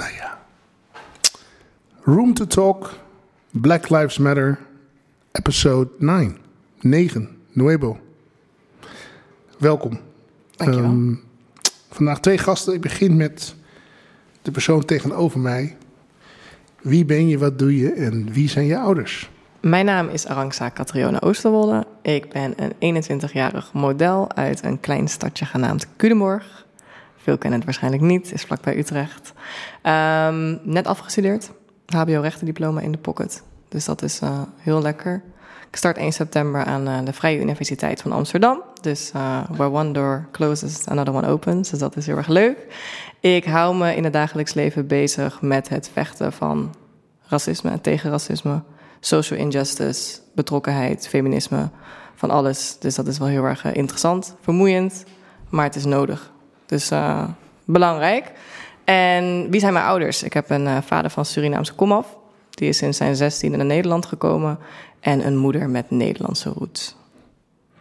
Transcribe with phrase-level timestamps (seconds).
[0.00, 0.38] Nou ja.
[2.02, 2.92] Room to Talk,
[3.50, 4.58] Black Lives Matter,
[5.32, 6.36] episode 9.
[6.80, 7.98] 9, Nuevo.
[9.58, 10.00] Welkom.
[10.56, 10.90] Dankjewel.
[10.90, 11.14] Ehm,
[11.90, 12.74] vandaag twee gasten.
[12.74, 13.54] Ik begin met
[14.42, 15.76] de persoon tegenover mij.
[16.82, 19.30] Wie ben je, wat doe je en wie zijn je ouders?
[19.60, 21.86] Mijn naam is Arangsa Catriona Oosterwolde.
[22.02, 26.68] Ik ben een 21-jarig model uit een klein stadje genaamd Culemborg.
[27.22, 29.32] Veel kennen het waarschijnlijk niet, is vlakbij Utrecht.
[29.82, 31.50] Ehm, net afgestudeerd,
[31.86, 33.42] HBO-rechtendiploma in de pocket.
[33.68, 35.22] Dus dat is eh, heel lekker.
[35.70, 38.62] Ik start 1 september aan eh, de Vrije Universiteit van Amsterdam.
[38.80, 41.70] Dus eh, where one door closes, another one opens.
[41.70, 42.56] Dus dat is heel erg leuk.
[43.20, 46.74] Ik hou me in het dagelijks leven bezig met het vechten van
[47.26, 48.62] racisme en tegen racisme
[49.00, 51.70] social injustice, betrokkenheid, feminisme,
[52.14, 52.76] van alles.
[52.78, 55.04] Dus dat is wel heel erg interessant, vermoeiend,
[55.48, 56.32] maar het is nodig.
[56.70, 57.24] Dus eh,
[57.64, 58.32] belangrijk.
[58.84, 60.22] En wie zijn mijn ouders?
[60.22, 62.16] Ik heb een eh, vader van Surinaamse komaf.
[62.50, 64.58] Die is sinds zijn 16 naar Nederland gekomen.
[65.00, 66.96] En een moeder met Nederlandse roots.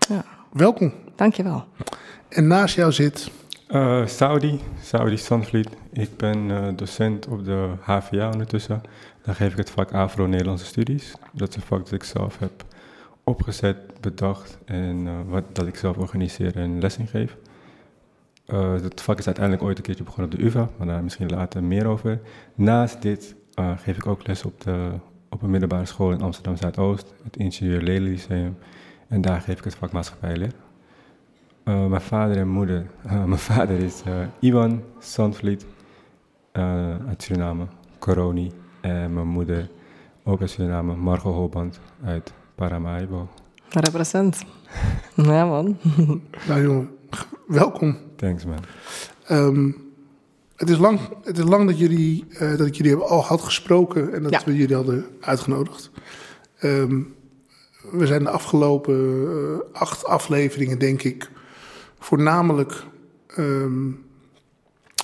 [0.09, 0.93] Ja, Welkom.
[1.15, 1.63] dankjewel.
[2.29, 3.31] En naast jou zit
[3.69, 5.69] Eh, Saudi, Saudi Sandvliet.
[5.93, 8.81] Ik ben eh, docent op de HVA ondertussen.
[9.23, 11.13] Dan geef ik het vak Afro-Nederlandse Studies.
[11.33, 12.51] Dat is een vak dat ik zelf heb
[13.23, 17.35] opgezet, bedacht en eh, wat, dat ik zelf organiseer en lessing geef.
[18.49, 21.29] Eh het vak is uiteindelijk ooit een keertje begonnen op de UvA, maar daar misschien
[21.29, 22.19] later meer over.
[22.55, 24.89] Naast dit eh, geef ik ook les op, de,
[25.29, 28.57] op een middelbare school in Amsterdam Zuidoost, het Ingenieur Lely Lyceum.
[29.07, 30.51] En daar geef ik het vak maatschappijleer.
[31.65, 32.85] Uh, mijn vader en moeder.
[33.05, 35.65] Uh, mijn vader is uh, Iwan Sandvliet
[37.07, 37.67] uit Suriname,
[37.99, 38.51] Coroni.
[38.81, 39.69] En mijn moeder
[40.23, 43.27] ook uit Suriname, Margot Holband uit Paramaribo.
[43.69, 44.43] Represent.
[45.15, 45.77] Ja, man.
[46.47, 46.89] Nou jongen,
[47.47, 48.08] welkom.
[48.19, 48.59] Thanks man.
[49.27, 49.71] Ehm,
[50.55, 53.41] het, is lang, het is lang dat, jullie, eh, dat ik jullie heb- al had
[53.41, 54.41] gesproken en dat Ja.
[54.45, 55.91] we jullie hadden uitgenodigd.
[56.59, 57.01] Ehm,
[57.91, 61.29] we zijn de afgelopen eh, acht afleveringen, denk ik,
[61.99, 62.83] voornamelijk
[63.35, 63.91] ehm,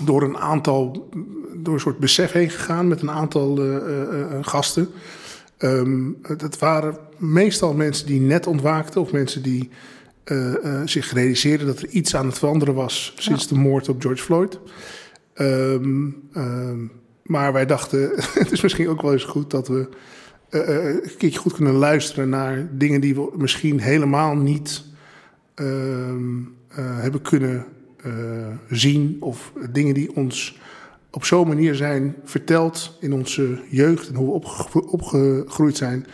[0.04, 1.10] door een aantal,
[1.56, 4.90] door een soort besef heen gegaan met een aantal eh, gasten.
[5.58, 9.70] Ehm, het het waren meestal mensen die net ontwaakten of mensen die
[10.26, 14.02] eh, eh, zich realiseerden dat er iets aan het veranderen was sinds de moord op
[14.02, 14.60] George Floyd.
[15.34, 16.80] Ehm, ehm,
[17.24, 18.12] maar wij dachten,
[18.44, 19.90] het is misschien ook wel eens goed dat we
[20.50, 24.84] eh, een keertje goed kunnen luisteren naar dingen die we misschien helemaal niet
[25.56, 27.66] ehm, eh, hebben kunnen
[28.70, 29.18] zien.
[29.20, 30.60] Of dingen die ons
[31.12, 36.06] op zo'n manier zijn verteld in onze jeugd en hoe we opge- opgegroeid zijn.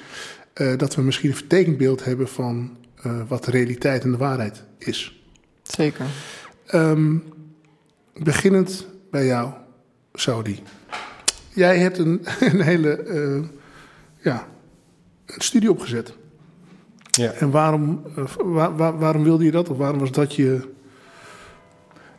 [0.77, 4.63] dat we misschien een vertekend beeld hebben van eh, wat de realiteit en de waarheid
[4.77, 5.23] is.
[5.63, 6.05] Zeker.
[6.65, 7.17] Ehm,
[8.13, 9.51] beginnend bij jou,
[10.13, 10.59] Saudi.
[11.53, 13.43] Jij hebt een, een hele eh,
[14.17, 14.47] ja,
[15.25, 16.13] een studie opgezet.
[17.11, 17.31] Ja.
[17.31, 19.69] En waarom, eh, waar- waar- waarom wilde je dat?
[19.69, 20.69] Of waarom was dat je...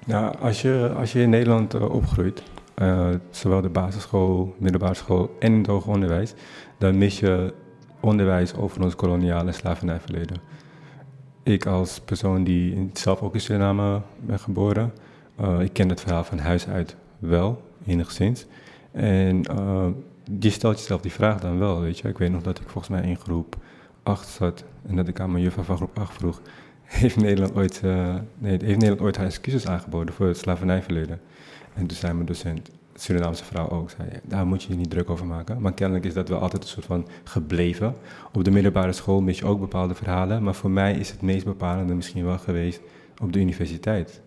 [0.07, 2.43] Nou, als je, als je in Nederland opgroeit,
[2.75, 6.35] eh, zowel de basisschool, middelbare school en het hoger onderwijs,
[6.79, 7.55] dan mis je
[8.01, 10.37] onderwijs over ons koloniale slavernijverleden.
[11.43, 14.93] Ik als persoon die zelf ook in Suriname ben geboren,
[15.37, 18.47] eh, ik ken het verhaal van huis uit wel, enigszins.
[18.91, 19.87] En eh,
[20.39, 22.09] je stelt jezelf die vraag dan wel, weet je.
[22.09, 23.57] Ik weet nog dat ik volgens mij in groep
[24.03, 26.41] 8 zat en dat ik aan mijn juffrouw van groep 8 vroeg,
[26.83, 31.21] heeft Nederland ooit, eh, nee, heeft Nederland ooit haar excuses aangeboden voor het slavernijverleden?
[31.75, 32.71] En toen zei mijn docent,
[33.03, 35.61] Surinaamse vrouw ook, zei, daar moet je je niet druk over maken.
[35.61, 37.95] Maar kennelijk is dat wel altijd een soort van gebleven.
[38.33, 41.45] Op de middelbare school mis je ook bepaalde verhalen, maar voor mij is het meest
[41.45, 42.81] bepalende misschien wel geweest
[43.23, 44.21] op de universiteit.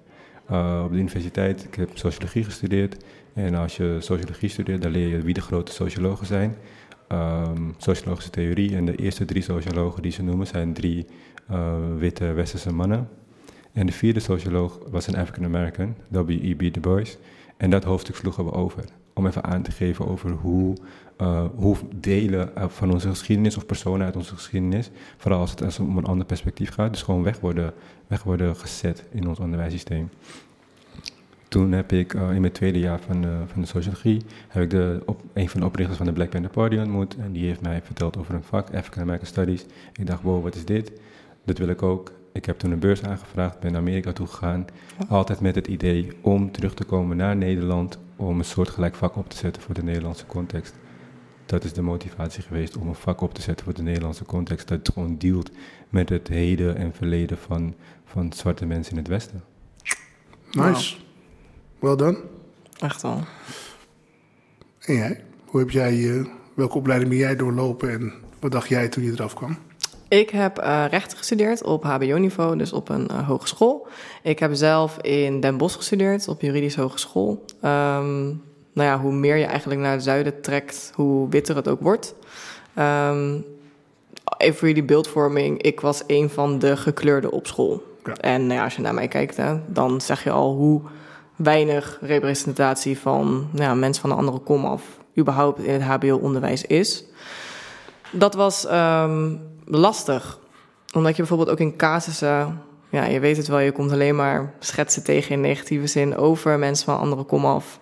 [0.51, 3.03] Uh, op de universiteit, ik heb sociologie gestudeerd.
[3.33, 6.55] En als je sociologie studeert, dan leer je wie de grote sociologen zijn.
[7.11, 8.75] Um, sociologische theorie.
[8.75, 11.05] En de eerste drie sociologen die ze noemen zijn drie
[11.51, 13.09] uh, witte westerse mannen.
[13.73, 16.73] En de vierde socioloog was een African American, W.E.B.
[16.73, 17.17] Du Bois.
[17.57, 18.83] En dat hoofdstuk sloegen we over.
[19.13, 20.75] Om even aan te geven over hoe,
[21.21, 25.97] uh, hoe delen van onze geschiedenis of personen uit onze geschiedenis, vooral als het om
[25.97, 27.73] een ander perspectief gaat, dus gewoon weg worden,
[28.07, 30.09] weg worden gezet in ons onderwijssysteem.
[31.47, 34.69] Toen heb ik uh, in mijn tweede jaar van de, van de sociologie, heb ik
[34.69, 37.17] de, op, een van de oprichters van de Black Panther Party ontmoet.
[37.17, 39.65] En die heeft mij verteld over een vak, African American Studies.
[39.93, 40.91] Ik dacht, wow, wat is dit?
[41.45, 42.11] Dat wil ik ook.
[42.35, 44.65] Ik heb toen een beurs aangevraagd, ben naar Amerika toe gegaan.
[45.07, 49.29] Altijd met het idee om terug te komen naar Nederland, om een soortgelijk vak op
[49.29, 50.73] te zetten voor de Nederlandse context.
[51.45, 54.67] Dat is de motivatie geweest om een vak op te zetten voor de Nederlandse context.
[54.67, 55.51] Dat gewoon dealt
[55.89, 59.43] met het heden en verleden van, van zwarte mensen in het Westen.
[60.51, 60.95] Nice.
[61.79, 62.17] Well done.
[62.79, 63.23] Echt wel.
[64.79, 65.23] En jij?
[65.45, 69.11] Hoe heb jij, eh, welke opleiding ben jij doorlopen en wat dacht jij toen je
[69.11, 69.57] eraf kwam?
[70.07, 73.87] Ik heb uh, rechten gestudeerd op HBO-niveau, dus op een uh, hogeschool.
[74.23, 77.45] Ik heb zelf in Den Bosch gestudeerd, op juridisch hogeschool.
[77.61, 78.43] Um,
[78.73, 82.15] nou ja, hoe meer je eigenlijk naar het zuiden trekt, hoe witter het ook wordt.
[82.79, 83.45] Um,
[84.37, 87.83] even voor jullie beeldvorming, ik was een van de gekleurde op school.
[88.03, 88.13] Ja.
[88.13, 90.81] En nou ja, als je naar mij kijkt, hè, dan zeg je al hoe
[91.35, 94.83] weinig representatie van nou ja, mensen van een andere kom af
[95.17, 97.03] überhaupt in het HBO-onderwijs is.
[98.11, 100.39] Dat was um, lastig,
[100.93, 104.53] omdat je bijvoorbeeld ook in casussen, ja, je weet het wel, je komt alleen maar
[104.59, 107.79] schetsen tegen in negatieve zin over mensen van andere kom af.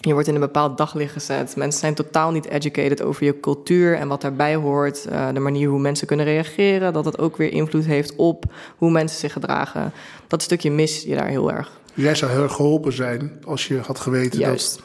[0.00, 1.56] Je wordt in een bepaald daglicht gezet.
[1.56, 5.06] Mensen zijn totaal niet educated over je cultuur en wat daarbij hoort.
[5.10, 6.92] Uh, de manier hoe mensen kunnen reageren.
[6.92, 8.44] Dat het ook weer invloed heeft op
[8.76, 9.92] hoe mensen zich gedragen.
[10.26, 11.70] Dat stukje mis je daar heel erg.
[11.94, 14.76] Jij zou heel erg geholpen zijn als je had geweten Juist.
[14.76, 14.84] dat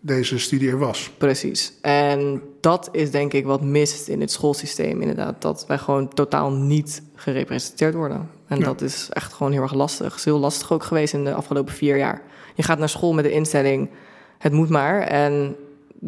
[0.00, 1.10] deze studie er was.
[1.18, 1.72] Precies.
[1.80, 5.42] En dat is denk ik wat mist in het schoolsysteem inderdaad.
[5.42, 8.30] Dat wij gewoon totaal niet gerepresenteerd worden.
[8.46, 8.64] En ja.
[8.64, 10.06] dat is echt gewoon heel erg lastig.
[10.06, 12.22] Het is heel lastig ook geweest in de afgelopen vier jaar.
[12.54, 13.90] Je gaat naar school met de instelling
[14.38, 15.00] het moet maar.
[15.00, 15.56] En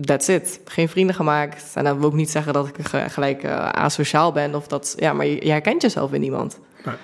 [0.03, 0.61] that's it.
[0.65, 1.73] Geen vrienden gemaakt.
[1.75, 4.55] En dat wil ook niet zeggen dat ik gelijk uh, asociaal ben.
[4.55, 6.59] Of dat, ja, maar je, je herkent jezelf in niemand.
[6.85, 6.95] Nee.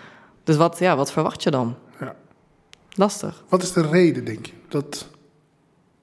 [0.44, 1.76] Dus wat, ja, wat verwacht je dan?
[2.00, 2.14] Ja.
[2.94, 3.44] Lastig.
[3.48, 5.06] Wat is de reden, denk je, dat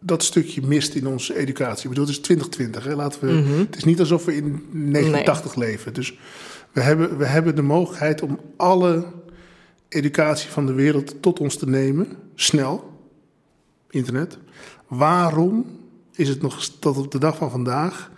[0.06, 1.84] dat stukje mist in onze educatie?
[1.84, 2.96] Ik bedoel, het is 2020, hè?
[2.96, 3.60] Laten we, mm-hmm.
[3.60, 5.70] Het is niet alsof we in 1980 nee.
[5.70, 5.94] leven.
[5.94, 6.18] Dus
[6.72, 9.06] we hebben, we hebben de mogelijkheid om alle
[9.90, 12.08] educatie van de wereld tot ons te nemen.
[12.36, 12.92] Snel.
[13.90, 14.38] Internet.
[14.88, 15.80] Waarom
[16.16, 18.12] is het nog tot op de dag van vandaag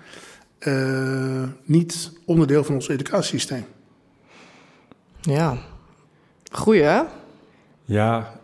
[0.60, 3.66] uh, niet onderdeel van ons educatiesysteem?
[5.22, 5.58] Ja,
[6.52, 7.02] goeie hè?
[7.84, 8.35] Ja,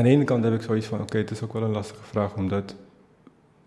[0.00, 2.04] aan de ene kant heb ik zoiets van: oké, het is ook wel een lastige
[2.04, 2.74] vraag, omdat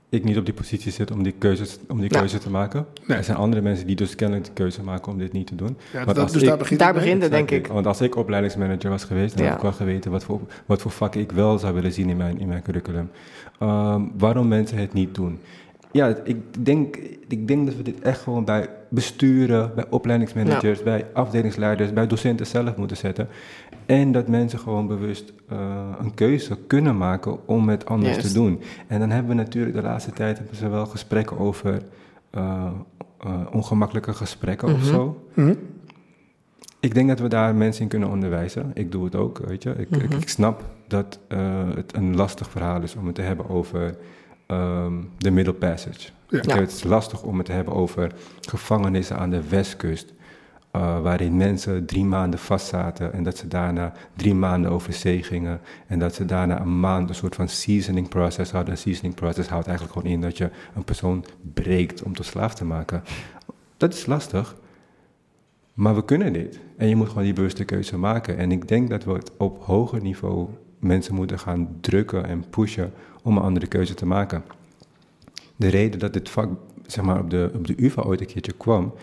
[0.10, 2.86] ik niet op die positie zit om die keuze, om die keuze te maken.
[3.08, 3.18] Nee.
[3.18, 5.78] Er zijn andere mensen die dus kennelijk de keuze maken om dit niet te doen.
[5.94, 7.68] Ja, dat, dus ik, daar begint, daar begint het, denk ik.
[7.68, 9.50] Want als ik opleidingsmanager was geweest, dan ja.
[9.50, 12.18] had ik wel geweten wat voor, wat voor vakken ik wel zou willen zien in
[12.18, 13.10] mijn, in mijn curriculum.
[13.62, 15.40] Um, waarom mensen het niet doen.
[15.92, 16.98] Ja, ik denk,
[17.28, 20.84] ik denk dat we dit echt gewoon bij besturen, bij opleidingsmanagers, ja.
[20.84, 23.28] bij afdelingsleiders, bij docenten zelf moeten zetten.
[23.86, 25.60] En dat mensen gewoon bewust uh,
[26.00, 28.62] een keuze kunnen maken om het anders te doen.
[28.88, 31.82] En dan hebben we natuurlijk de laatste tijd hebben ze wel gesprekken over
[32.36, 32.66] uh,
[33.26, 34.84] uh, ongemakkelijke gesprekken mm -hmm.
[34.84, 35.24] of zo.
[35.34, 35.58] Mm -hmm.
[36.80, 38.72] Ik denk dat we daar mensen in kunnen onderwijzen.
[38.74, 39.70] Ik doe het ook, weet je.
[39.70, 40.12] Ik, mm -hmm.
[40.12, 41.20] ik, ik snap dat
[41.76, 43.98] het een lastig verhaal is om het te hebben over
[44.48, 46.10] um, de Middle Passage.
[46.28, 46.40] Ja.
[46.42, 46.60] Ja.
[46.60, 50.14] Het is lastig om het te hebben over gevangenissen aan de westkust.
[50.76, 55.62] Uh, waarin mensen drie maanden vastzaten en dat ze daarna drie maanden over zee gingen.
[55.88, 58.72] En dat ze daarna een maand een soort van seasoning process hadden.
[58.72, 62.54] Een seasoning process houdt eigenlijk gewoon in dat je een persoon breekt om tot slaaf
[62.54, 63.04] te maken.
[63.78, 64.56] Dat is lastig,
[65.74, 66.60] maar we kunnen dit.
[66.78, 68.38] En je moet gewoon die bewuste keuze maken.
[68.38, 70.50] En ik denk dat we op hoger niveau
[70.80, 72.94] mensen moeten gaan drukken en pushen
[73.24, 74.44] om een andere keuze te maken.
[75.56, 76.50] De reden dat dit vak
[76.86, 78.94] zeg maar, op, de, op de UvA ooit een keertje kwam,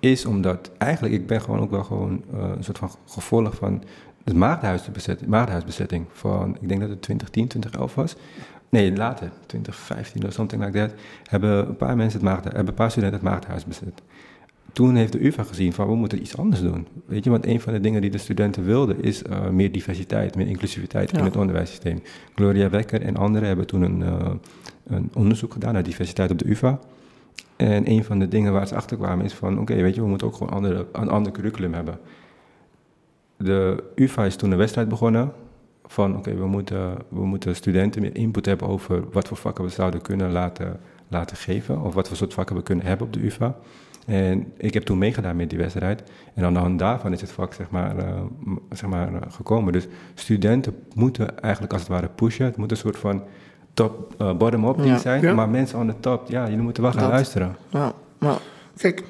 [0.00, 3.82] is omdat eigenlijk, ik ben gewoon ook wel gewoon uh, een soort van gevolg van
[4.24, 8.16] de maagdhuisbezetting, maagdhuisbezetting van, ik denk dat het 2010, 2011 was.
[8.68, 10.92] Nee, later, 2015 of something like that,
[11.24, 14.02] hebben een paar mensen het maagd, hebben een paar studenten het maagdhuis bezet
[14.72, 16.86] toen heeft de UvA gezien van we moeten iets anders doen.
[17.06, 20.36] Weet je, want een van de dingen die de studenten wilden is uh, meer diversiteit,
[20.36, 21.18] meer inclusiviteit ja.
[21.18, 22.02] in het onderwijssysteem.
[22.34, 24.30] Gloria Wekker en anderen hebben toen een, uh,
[24.86, 26.78] een, onderzoek gedaan naar diversiteit op de UvA.
[27.60, 30.06] En een van de dingen waar ze achter kwamen is van oké, weet je, we
[30.06, 31.98] moeten ook gewoon andere, een ander curriculum hebben.
[33.36, 35.32] De UvA is toen een wedstrijd begonnen
[35.84, 39.70] van oké, we, moeten, we moeten studenten meer input hebben over wat voor vakken we
[39.70, 41.80] zouden kunnen laten, laten geven.
[41.80, 43.56] Of wat voor soort vakken we kunnen hebben op de UvA.
[44.06, 46.02] En ik heb toen meegedaan met die wedstrijd.
[46.34, 48.22] En aan de hand daarvan is het vak zeg maar, uh,
[48.70, 49.72] zeg maar, uh, gekomen.
[49.72, 52.44] Dus studenten moeten eigenlijk als het ware pushen.
[52.44, 53.22] Het moet een soort van
[53.74, 54.98] top, uh, bottom-up ja.
[54.98, 55.22] zijn.
[55.22, 55.34] Ja.
[55.34, 57.10] Maar mensen aan de top, ja, jullie moeten wel gaan Dat.
[57.10, 57.56] luisteren.
[57.70, 57.94] Ja.
[58.76, 59.04] Kijk,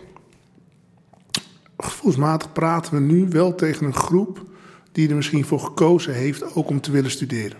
[1.76, 4.44] gevoelsmatig praten we nu wel tegen een groep
[4.92, 7.58] die er misschien voor gekozen heeft ook om te willen studeren.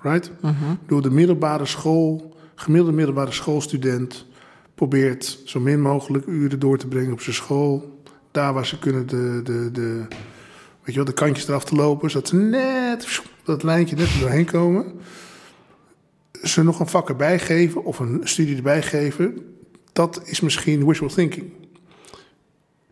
[0.00, 0.30] Right?
[0.40, 0.52] -huh.
[0.86, 4.26] Door de middelbare school, gemiddelde middelbare schoolstudent
[4.74, 8.00] probeert zo min mogelijk uren door te brengen op zijn school.
[8.30, 10.04] Daar waar ze kunnen de, de, de,
[10.82, 14.20] weet je wel, de kantjes eraf te lopen, zodat ze net dat lijntje net er
[14.20, 14.84] doorheen komen.
[16.42, 19.38] Ze nog een vak erbij geven of een studie erbij geven,
[19.92, 21.52] dat is misschien wishful thinking.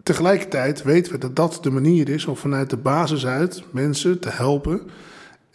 [0.02, 4.30] Tegelijkertijd weten we dat dat de manier is om vanuit de basis uit mensen te
[4.30, 4.80] helpen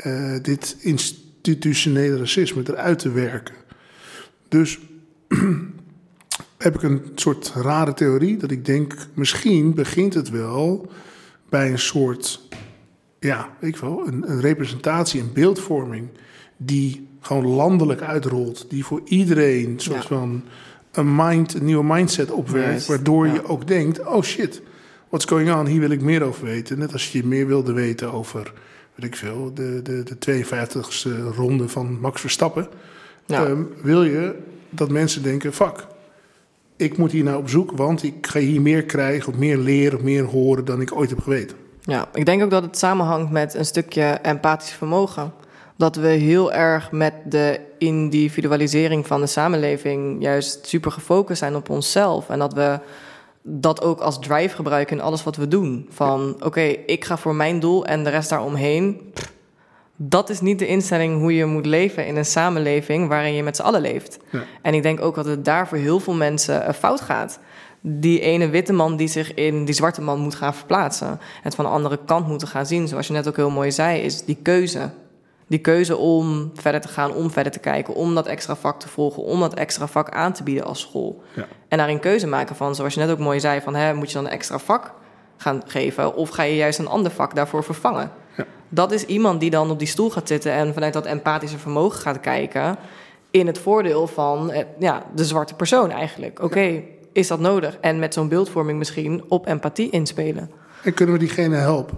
[0.05, 3.55] uh, dit institutionele racisme eruit te werken.
[4.47, 4.79] Dus
[6.57, 10.91] heb ik een soort rare theorie dat ik denk, misschien begint het wel
[11.49, 12.47] bij een soort,
[13.19, 16.09] ja, ik wel, een, een representatie, een beeldvorming
[16.65, 20.43] die gewoon landelijk uitrolt, die voor iedereen een soort van
[20.91, 24.61] een, mind, een nieuwe mindset opwerkt, waardoor je ook denkt, oh shit,
[25.09, 26.79] what's going on, hier wil ik meer over weten.
[26.79, 28.53] Net als je meer wilde weten over,
[28.95, 32.67] weet ik veel, de, de, de 52e ronde van Max Verstappen.
[33.25, 33.45] Ja.
[33.45, 34.35] Ehm, wil je
[34.69, 35.87] dat mensen denken: fuck,
[36.75, 39.97] ik moet hier nou op zoek, want ik ga hier meer krijgen, of meer leren,
[39.97, 41.57] of meer horen dan ik ooit heb geweten.
[41.81, 45.33] Ja, ik denk ook dat het samenhangt met een stukje empathisch vermogen.
[45.81, 51.69] Dat we heel erg met de individualisering van de samenleving juist super gefocust zijn op
[51.69, 52.29] onszelf.
[52.29, 52.79] En dat we
[53.41, 55.87] dat ook als drive gebruiken in alles wat we doen.
[55.89, 59.11] Van oké, ik ga voor mijn doel en de rest daaromheen.
[59.13, 59.31] pff,
[59.95, 63.55] dat is niet de instelling hoe je moet leven in een samenleving waarin je met
[63.55, 64.19] z'n allen leeft.
[64.31, 64.43] Ja.
[64.61, 67.39] En ik denk ook dat het daar voor heel veel mensen eh, fout gaat.
[67.79, 71.19] Die ene witte man die zich in die zwarte man moet gaan verplaatsen.
[71.41, 72.87] Het van de andere kant moeten gaan zien.
[72.87, 74.91] Zoals je net ook heel mooi zei, is die keuze.
[75.51, 78.87] Die keuze om verder te gaan, om verder te kijken, om dat extra vak te
[78.87, 81.23] volgen, om dat extra vak aan te bieden als school.
[81.33, 81.47] Ja.
[81.67, 84.13] En daarin keuze maken van, zoals je net ook mooi zei, van hè, moet je
[84.13, 84.93] dan een extra vak
[85.37, 88.11] gaan geven of ga je juist een ander vak daarvoor vervangen?
[88.37, 88.45] Ja.
[88.69, 91.99] Dat is iemand die dan op die stoel gaat zitten en vanuit dat empathische vermogen
[91.99, 92.77] gaat kijken
[93.31, 96.41] in het voordeel van eh, ja, de zwarte persoon eigenlijk.
[96.41, 96.81] Oké,
[97.11, 97.77] is dat nodig?
[97.81, 100.51] En met zo'n beeldvorming misschien op empathie inspelen.
[100.83, 101.97] En kunnen we diegene helpen?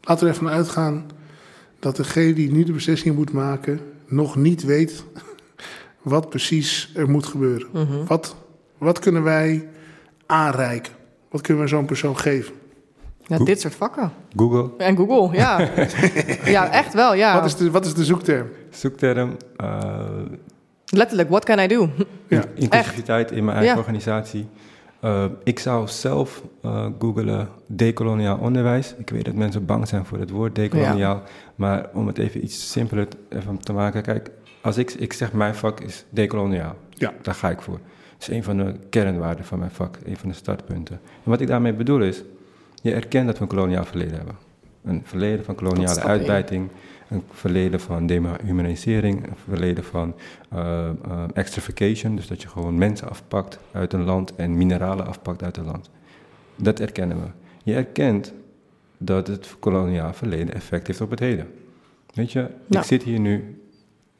[0.00, 1.06] Laten we ervan uitgaan
[1.78, 5.04] dat degene die nu de beslissing moet maken, nog niet weet
[6.02, 7.68] wat precies er moet gebeuren.
[7.72, 8.04] Mhm.
[8.06, 8.36] Wat,
[8.78, 9.68] wat kunnen wij
[10.26, 10.92] aanreiken?
[11.30, 12.54] Wat kunnen we zo'n persoon geven?
[13.26, 14.12] Ja, dit soort vakken.
[14.36, 15.60] Google, En Google, ja.
[16.56, 17.34] ja, echt wel, ja.
[17.34, 18.48] Wat, is de, wat is de zoekterm?
[18.70, 19.88] zoekterm, eh,
[20.86, 21.88] Letterlijk, what can I do?
[22.28, 22.44] Ja.
[22.54, 23.80] inclusiviteit in mijn eigen Ja.
[23.80, 24.46] organisatie.
[25.00, 28.94] Eh, ik zou zelf eh googelen decoloniaal onderwijs.
[28.98, 31.22] Ik weet dat mensen bang zijn voor het woord decoloniaal.
[31.54, 34.02] Maar om het even iets simpeler even te maken.
[34.02, 36.76] Kijk, als ik, ik zeg mijn vak is decoloniaal.
[36.90, 37.12] Ja.
[37.22, 37.80] Daar ga ik voor.
[38.12, 39.98] Het is een van de kernwaarden van mijn vak.
[40.04, 41.00] Een van de startpunten.
[41.24, 42.22] En wat ik daarmee bedoel is...
[42.82, 44.36] Je erkent dat we een koloniaal verleden hebben.
[44.84, 46.00] Een verleden van koloniale
[46.48, 46.70] één.
[47.08, 49.26] Een verleden van dehumanisering.
[49.26, 50.14] Een verleden van
[50.48, 50.88] eh,
[51.34, 52.16] extrification.
[52.16, 55.90] Dus dat je gewoon mensen afpakt uit een land en mineralen afpakt uit een land.
[56.56, 57.26] Dat erkennen we.
[57.64, 58.32] Je erkent
[58.98, 61.46] dat het koloniaal verleden effect heeft op het heden.
[62.14, 62.78] Weet je, Ja.
[62.80, 63.60] ik zit hier nu,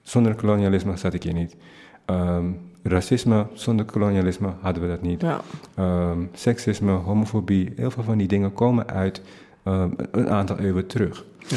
[0.02, 1.56] zonder kolonialisme zat ik hier niet.
[2.04, 2.44] Ehm,
[2.82, 5.20] racisme, zonder kolonialisme hadden we dat niet.
[5.20, 5.40] Ja,
[5.74, 9.22] Ehm, seksisme, homofobie, heel veel van die dingen komen uit
[9.62, 11.24] ehm, een aantal eeuwen terug.
[11.48, 11.56] Ja.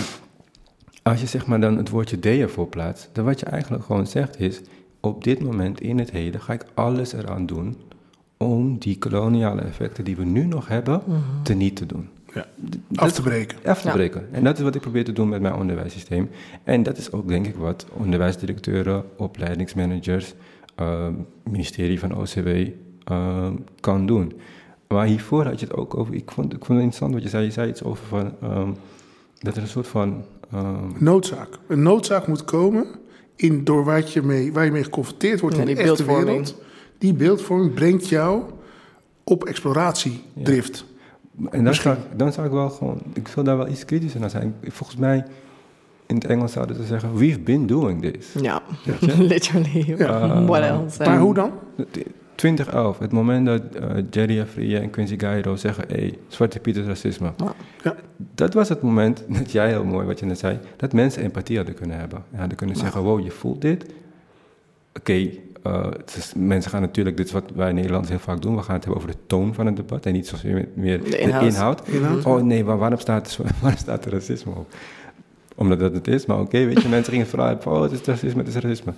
[1.04, 4.08] Als je zeg maar dan het woordje de ervoor plaatst, dan wat je eigenlijk gewoon
[4.08, 4.62] zegt is,
[5.00, 7.78] op dit moment in het heden ga ik alles eraan doen
[8.38, 11.02] om die koloniale effecten die we nu nog hebben,
[11.44, 12.10] te niet te doen.
[12.34, 12.46] Ja.
[12.96, 13.58] Af te breken.
[13.66, 13.94] af te Ja.
[13.94, 14.28] breken.
[14.32, 16.30] En dat is wat ik probeer te doen met mijn onderwijssysteem.
[16.64, 20.34] En dat is ook denk ik wat onderwijsdirecteuren, opleidingsmanagers,
[20.76, 21.14] ehm,
[21.50, 22.48] ministerie van OCW
[23.04, 24.34] ehm, kan doen.
[24.88, 27.30] Maar hiervoor had je het ook over, ik vond, ik vond het interessant wat je
[27.30, 28.70] zei, je zei iets over van, ehm,
[29.40, 31.48] dat er een soort van, ehm, Noodzaak.
[31.68, 32.86] Een noodzaak moet komen
[33.36, 36.56] in, door waar je, mee, waar je mee geconfronteerd wordt Ja, in de echte wereld.
[36.98, 38.42] Die beeldvorming brengt jou
[39.24, 40.86] op exploratiedrift.
[41.52, 44.20] En dan zou, ik- dan zou ik wel gewoon, ik wil daar wel iets kritischer
[44.20, 44.56] naar zijn.
[44.68, 45.26] Volgens mij,
[46.06, 48.28] in het Engels zouden ze zeggen, we've been doing this.
[48.42, 48.62] ja.
[49.18, 49.94] Literally.
[49.98, 50.44] Ja.
[50.46, 51.04] What else?
[51.04, 51.52] Maar hoe dan?
[52.40, 56.78] 2011, het moment dat eh, Jerry Afrië en Quincy Gairo zeggen: hé, hey, Zwarte Piet
[56.78, 57.32] is racisme.
[57.38, 57.54] Ja.
[57.84, 57.96] Ja.
[58.36, 61.58] Dat was het moment, dat jij heel mooi wat je net zei, dat mensen empathie
[61.58, 62.24] hadden kunnen hebben.
[62.32, 63.86] En hadden kunnen zeggen: wow, je voelt dit.
[64.94, 65.30] Oké,
[65.64, 65.88] eh,
[66.36, 69.04] mensen gaan natuurlijk, dit is wat wij Nederlanders heel vaak doen, we gaan het hebben
[69.04, 71.44] over de toon van het debat en niet zozeer meer De de inhoud.
[71.44, 71.88] inhoud.
[71.88, 72.26] Inhoud?
[72.26, 74.74] Oh nee, maar waarom staat, waarom staat er racisme op?
[75.56, 78.02] Omdat dat het is, maar oké, weet je, mensen gingen vooral hebben oh, het is
[78.02, 78.94] racisme, het is racisme.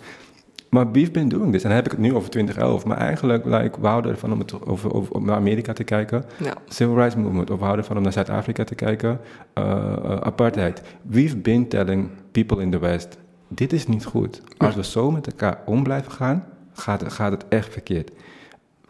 [0.72, 1.62] Maar we've been doing this.
[1.64, 2.86] En dan heb ik het nu over 2011.
[2.86, 6.26] Maar eigenlijk, like, we houden ervan om, het over, over, om naar Amerika te kijken.
[6.38, 6.54] Ja.
[6.68, 7.50] Civil Rights Movement.
[7.50, 9.20] Of we houden ervan om naar Zuid-Afrika te kijken.
[9.58, 10.82] Uh, uh, apartheid.
[11.02, 13.18] We've been telling people in the West...
[13.48, 14.42] dit is niet goed.
[14.58, 16.46] Als we zo met elkaar om blijven gaan...
[16.74, 18.12] gaat, gaat het echt verkeerd.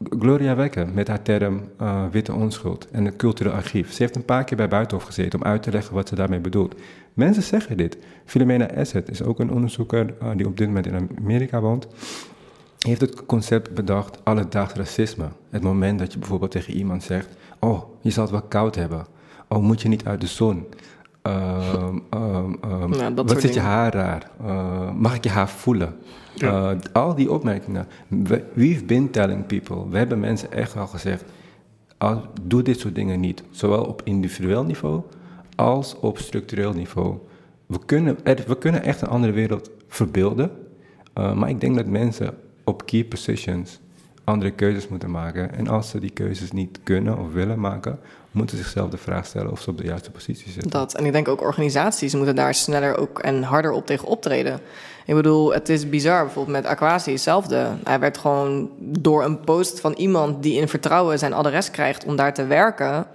[0.10, 3.93] Gloria Wekker met haar term uh, witte onschuld en het cultureel archief.
[3.93, 6.39] Ze heeft een paar keer bij Buitenhof gezeten om uit te leggen wat ze daarmee
[6.39, 6.75] bedoelt.
[7.13, 7.98] Mensen zeggen dit.
[8.25, 11.88] Philomena Asset is ook een onderzoeker uh, die op dit moment in Amerika woont.
[12.77, 15.27] Heeft het concept bedacht, alledaags racisme.
[15.50, 17.27] Het moment dat je bijvoorbeeld tegen iemand zegt:
[17.60, 19.05] Oh, je zal het wel koud hebben.
[19.48, 20.65] Oh, moet je niet uit de zon?
[21.22, 23.63] Ehm, ehm, ehm, Ja, dat wat zit je dingen.
[23.74, 24.32] haar raar?
[24.46, 25.96] Eh, mag ik je haar voelen?
[26.36, 26.72] Ja.
[26.72, 27.88] Eh, al die opmerkingen.
[28.08, 29.90] We- We've been telling people.
[29.90, 31.24] We hebben mensen echt al gezegd,
[32.42, 33.44] doe dit soort dingen niet.
[33.51, 35.01] Zowel op individueel niveau
[35.56, 37.16] als op structureel niveau.
[37.66, 40.51] We kunnen, er- we kunnen echt een andere wereld verbeelden.
[41.13, 43.80] eh, maar ik denk dat mensen op key positions
[44.24, 45.54] andere keuzes moeten maken.
[45.54, 48.00] En als ze die keuzes niet kunnen of willen maken,
[48.32, 50.72] moeten ze zichzelf de vraag stellen of ze op de juiste positie zitten.
[50.72, 50.94] Dat.
[50.94, 54.60] En ik denk ook organisaties moeten daar sneller ook en harder op tegen optreden.
[55.06, 56.24] Ik bedoel, het is bizar.
[56.24, 57.68] Bijvoorbeeld met Aquasi hetzelfde.
[57.84, 62.16] Hij werd gewoon door een post van iemand die in vertrouwen zijn adres krijgt om
[62.16, 63.06] daar te werken.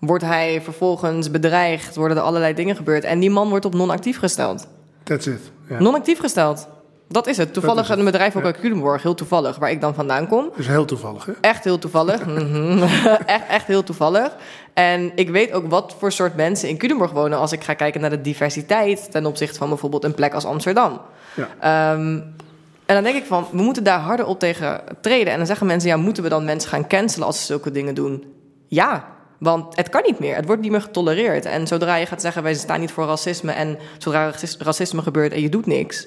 [0.00, 3.04] Wordt hij vervolgens bedreigd, worden er allerlei dingen gebeurd.
[3.04, 4.66] En die man wordt op non-actief gesteld.
[5.02, 5.40] That's it.
[5.68, 5.80] Ja.
[5.80, 6.68] Non-actief gesteld.
[7.12, 7.52] Dat is het.
[7.52, 7.98] Toevallig Dat is het.
[7.98, 8.46] een bedrijf ook Ja.
[8.48, 10.50] uit Culemborg, heel toevallig, waar ik dan vandaan kom.
[10.56, 11.32] Is heel toevallig, hè?
[11.40, 12.26] Echt heel toevallig.
[12.26, 12.82] Mhm.
[13.26, 14.36] echt, echt heel toevallig.
[14.74, 18.00] En ik weet ook wat voor soort mensen in Culemborg wonen als ik ga kijken
[18.00, 21.00] naar de diversiteit ten opzichte van bijvoorbeeld een plek als Amsterdam.
[21.34, 21.48] Ja.
[21.60, 22.20] Ehm,
[22.86, 25.32] en dan denk ik van, we moeten daar harder op tegen treden.
[25.32, 27.94] En dan zeggen mensen, ja, moeten we dan mensen gaan cancelen als ze zulke dingen
[27.94, 28.24] doen?
[28.66, 29.04] Ja,
[29.38, 30.36] want het kan niet meer.
[30.36, 31.44] Het wordt niet meer getolereerd.
[31.44, 33.52] En zodra je gaat zeggen, wij staan niet voor racisme...
[33.52, 36.06] en zodra racis- racisme gebeurt en je doet niks...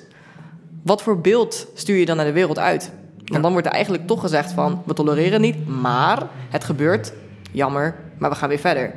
[0.84, 2.92] wat voor beeld stuur je dan naar de wereld uit?
[3.26, 4.82] Want dan wordt er eigenlijk toch gezegd van...
[4.86, 7.14] we tolereren niet, maar het gebeurt.
[7.52, 8.94] Jammer, maar we gaan weer verder.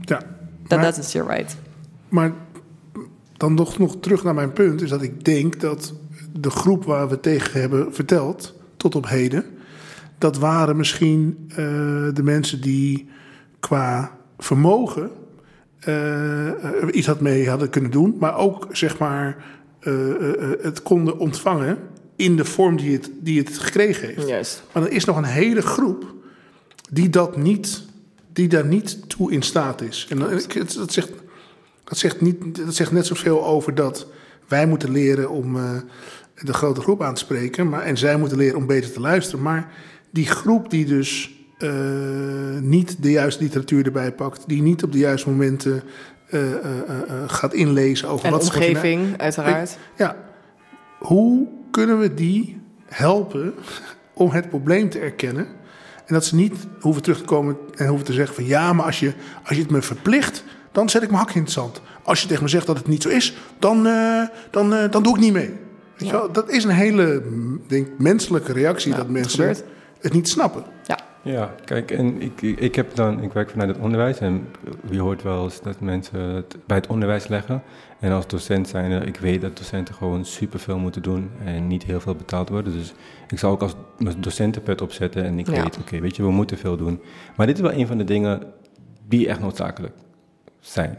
[0.00, 0.18] ja.
[0.66, 1.56] That Maar- doesn't sit right.
[2.08, 2.32] Maar
[3.36, 5.94] dan nog, nog terug naar mijn punt, is dat ik denk dat
[6.32, 9.44] de groep waar we tegen hebben verteld, tot op heden,
[10.18, 11.56] dat waren misschien eh,
[12.14, 13.08] de mensen die
[13.60, 15.10] qua vermogen
[15.80, 19.44] er iets had mee hadden kunnen doen, maar ook zeg maar
[20.62, 21.78] het konden ontvangen
[22.16, 24.28] in de vorm die het, die het gekregen heeft.
[24.28, 24.62] Juist.
[24.72, 26.12] Maar er is nog een hele groep
[26.90, 27.82] die, dat niet,
[28.32, 30.06] die daar niet toe in staat is.
[30.10, 31.10] En het- dat, zegt,
[31.84, 34.06] dat, zegt niet, dat zegt net zoveel over dat
[34.48, 35.70] wij moeten leren om eh,
[36.42, 37.68] de grote groep aan te spreken.
[37.68, 39.42] Maar, en zij moeten leren om beter te luisteren.
[39.42, 39.72] Maar
[40.10, 41.70] die groep die dus eh,
[42.60, 44.44] niet de juiste literatuur erbij pakt.
[44.46, 45.88] Die niet op de juiste momenten eh, eh, eh, eh,
[47.26, 49.78] gaat inlezen over En wat nou- omgeving, uiteraard.
[49.96, 50.16] ja,
[50.98, 53.54] hoe kunnen we die helpen
[54.14, 55.46] om het probleem te erkennen?
[56.06, 58.86] En dat ze niet hoeven terug te komen en hoeven te zeggen van ja, maar
[58.86, 59.12] als je,
[59.44, 61.80] als je het me verplicht, dan zet ik mijn hak in het zand.
[62.02, 65.02] Als je tegen me zegt dat het niet zo is, dan, eh, dan, eh, dan
[65.02, 65.48] doe ik niet mee.
[65.96, 66.32] Weet je wel?
[66.32, 67.22] Dat is een hele
[67.66, 69.64] denk, menselijke reactie Ja, dat het mensen gebeurt.
[70.00, 70.64] het niet snappen.
[70.86, 70.98] Ja.
[71.24, 74.46] Ja, kijk, en ik, ik, heb dan, ik werk vanuit het onderwijs en
[74.90, 77.62] je hoort wel eens dat mensen het bij het onderwijs leggen.
[78.00, 82.00] En als docent zijn, ik weet dat docenten gewoon superveel moeten doen en niet heel
[82.00, 82.72] veel betaald worden.
[82.72, 82.94] Dus
[83.28, 85.62] ik zal ook als mijn docentenpet opzetten en ik Ja.
[85.62, 87.00] weet, oké, weet je, we moeten veel doen.
[87.36, 88.42] Maar dit is wel een van de dingen
[89.08, 89.94] die echt noodzakelijk
[90.60, 90.98] zijn.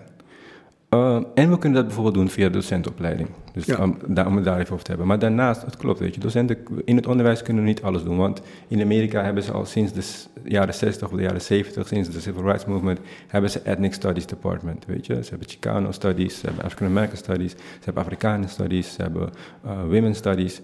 [0.95, 3.29] Uh, en we kunnen dat bijvoorbeeld doen via de docentenopleiding.
[3.53, 3.83] Dus Ja.
[3.83, 5.07] om, daar, om het daar even over te hebben.
[5.07, 8.17] Maar daarnaast, het klopt, weet je, docenten in het onderwijs kunnen niet alles doen.
[8.17, 10.03] Want in Amerika hebben ze al sinds de
[10.43, 14.25] jaren 60 of de jaren 70, sinds de Civil Rights Movement, hebben ze Ethnic Studies
[14.25, 15.23] Department, weet je.
[15.23, 19.29] Ze hebben Chicano Studies, ze hebben African American Studies, ze hebben Afrikanen Studies, ze hebben
[19.65, 20.61] uh, Women Studies.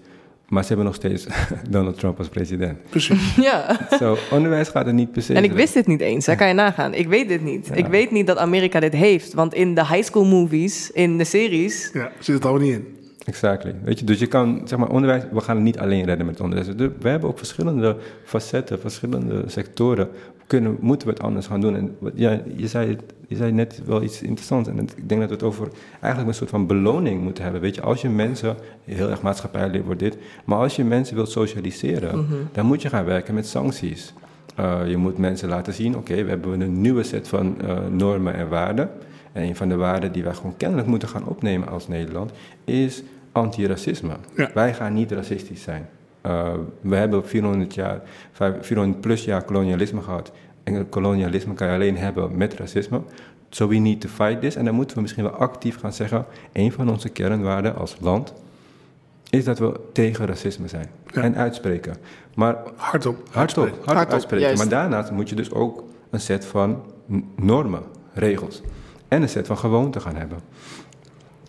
[0.52, 1.26] Maar ze hebben nog steeds
[1.70, 2.78] Donald Trump als president.
[2.90, 3.34] Precies.
[3.48, 3.78] ja.
[3.98, 5.34] Zo, onderwijs gaat er niet per se.
[5.34, 6.94] En ik wist dit niet eens, daar kan je nagaan.
[6.94, 7.66] Ik weet dit niet.
[7.66, 7.74] Ja.
[7.74, 9.34] Ik weet niet dat Amerika dit heeft.
[9.34, 11.90] Want in de high school movies, in de series...
[11.92, 12.96] Ja, zit het allemaal niet in.
[13.24, 13.74] Exactly.
[13.84, 16.40] Weet je, dus je kan, zeg maar, onderwijs, we gaan het niet alleen redden met
[16.40, 16.90] onderwijs.
[17.00, 20.08] We hebben ook verschillende facetten, verschillende sectoren.
[20.46, 21.76] Kunnen, moeten we het anders gaan doen?
[21.76, 24.68] En wat- ja, je, zei, het- je zei net wel iets interessants.
[24.68, 25.68] En het- ik denk dat we het over
[26.00, 27.60] eigenlijk een soort van beloning moeten hebben.
[27.62, 31.30] Weet je, als je mensen, heel erg maatschappijleer wordt dit, maar als je mensen wilt
[31.30, 34.12] socialiseren, dan moet je gaan werken met sancties.
[34.60, 38.34] Uh, je moet mensen laten zien, oké, we hebben een nieuwe set van uh, normen
[38.34, 38.90] en waarden.
[39.32, 42.30] En een van de waarden die wij gewoon kennelijk moeten gaan opnemen als Nederland
[42.64, 43.02] is
[43.32, 44.12] antiracisme.
[44.36, 44.50] Ja.
[44.54, 45.88] Wij gaan niet racistisch zijn.
[46.26, 48.00] Uh, we hebben 400, jaar,
[48.60, 50.32] 400 plus jaar kolonialisme gehad.
[50.64, 53.00] En kolonialisme kan je alleen hebben met racisme.
[53.50, 54.56] So we need to fight this.
[54.56, 56.26] En dan moeten we misschien wel actief gaan zeggen...
[56.52, 58.34] een van onze kernwaarden als land...
[59.30, 60.86] is dat we tegen racisme zijn.
[61.06, 61.22] Ja.
[61.22, 61.96] En uitspreken.
[62.34, 63.28] Maar Hardop.
[63.30, 64.46] hardop, hardop uitspreken.
[64.46, 64.62] juist.
[64.62, 66.82] Maar daarnaast moet je dus ook een set van
[67.36, 67.82] normen,
[68.12, 68.62] regels.
[69.08, 70.38] En een set van gewoonten gaan hebben.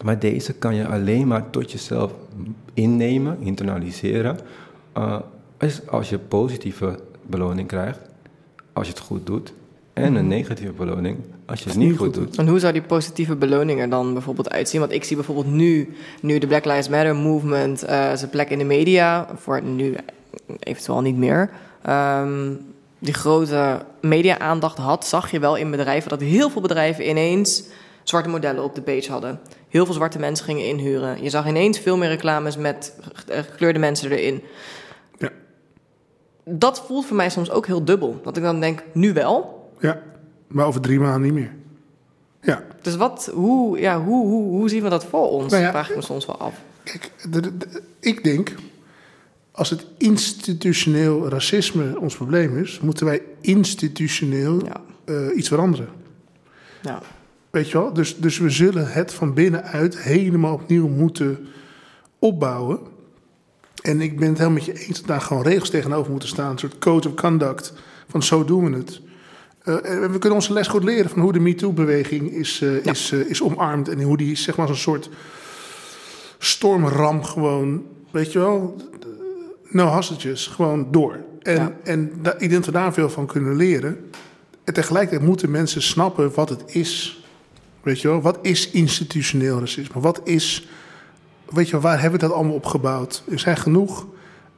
[0.03, 2.13] Maar deze kan je alleen maar tot jezelf
[2.73, 4.37] innemen, internaliseren.
[4.97, 5.19] Uh,
[5.59, 7.99] als, als je positieve beloning krijgt,
[8.73, 9.53] als je het goed doet.
[9.93, 12.37] En een negatieve beloning als je het niet goed doet.
[12.37, 14.79] En hoe zou die positieve beloning er dan bijvoorbeeld uitzien?
[14.79, 18.57] Want ik zie bijvoorbeeld nu, nu de Black Lives Matter movement uh, zijn plek in
[18.57, 19.95] de media, voor nu
[20.59, 21.49] eventueel niet meer,
[21.89, 22.59] um,
[22.99, 27.63] die grote media-aandacht had, zag je wel in bedrijven dat heel veel bedrijven ineens
[28.03, 29.39] zwarte modellen op de page hadden.
[29.69, 31.23] Heel veel zwarte mensen gingen inhuren.
[31.23, 32.95] Je zag ineens veel meer reclames met
[33.27, 34.43] eh, gekleurde mensen erin.
[36.45, 38.19] Dat voelt voor mij soms ook heel dubbel.
[38.23, 39.69] Dat ik dan denk, nu wel.
[39.79, 40.01] Ja,
[40.47, 41.51] maar over drie maanden niet meer.
[42.41, 45.51] Ja, Dus wat, hoe, ja, hoe, hoe, hoe zien we dat voor ons?
[45.51, 45.69] Nou ja.
[45.69, 46.61] Vraag ik me soms wel af.
[46.83, 47.11] kijk,
[47.99, 48.55] ik denk,
[49.51, 54.81] als het institutioneel racisme ons probleem is, moeten wij institutioneel Ja.
[55.05, 55.87] eh, iets veranderen.
[56.81, 57.01] Ja.
[57.49, 57.93] Weet je wel?
[57.93, 61.47] Dus, dus we zullen het van binnenuit helemaal opnieuw moeten
[62.19, 62.79] opbouwen.
[63.83, 66.51] En ik ben het helemaal met je eens dat daar gewoon regels tegenover moeten staan.
[66.51, 67.73] Een soort code of conduct.
[68.07, 69.01] Van zo doen we het.
[69.63, 69.75] Eh,
[70.11, 72.91] we kunnen onze les goed leren van hoe de MeToo-beweging is, eh, Ja.
[72.91, 73.89] is, eh, is omarmd.
[73.89, 75.09] En hoe die zeg maar als een soort
[76.37, 78.75] stormram gewoon, weet je wel,
[79.69, 81.17] no hostages, gewoon door.
[81.41, 81.75] En, Ja.
[81.83, 83.97] en da- ik denk dat we daar veel van kunnen leren.
[84.63, 87.23] En tegelijkertijd moeten mensen snappen wat het is.
[87.81, 90.01] Weet je wel, wat is institutioneel racisme?
[90.01, 90.67] Wat is,
[91.53, 93.23] weet je waar hebben we dat allemaal op gebouwd?
[93.31, 94.07] Er zijn genoeg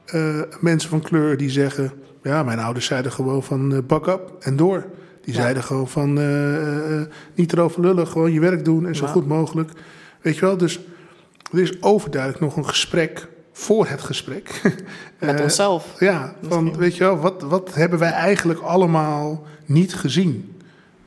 [0.06, 1.92] eh, mensen van kleur die zeggen...
[2.24, 4.86] ja, mijn ouders zeiden gewoon van eh buck up en door.
[5.22, 5.42] Die Ja.
[5.42, 9.12] zeiden gewoon van eh, eh, niet erover lullen, gewoon je werk doen en zo Ja.
[9.12, 9.72] goed mogelijk.
[10.22, 10.80] Weet je wel, dus
[11.52, 14.62] er is overduidelijk nog een gesprek voor het gesprek.
[15.20, 16.00] Met Eh, onszelf.
[16.00, 20.54] ja, van, weet je wel, wat, wat hebben wij eigenlijk allemaal niet gezien?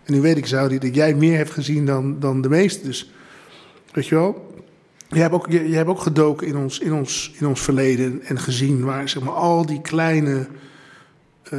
[0.05, 2.87] En nu weet ik, Saudi, dat jij meer hebt gezien dan, dan de meesten.
[2.87, 3.13] Dus,
[3.93, 4.48] weet je wel,
[5.09, 8.39] jij hebt ook, jij hebt ook gedoken in ons, in, ons, in ons verleden en
[8.39, 10.47] gezien waar zeg maar, al die kleine
[11.43, 11.59] eh,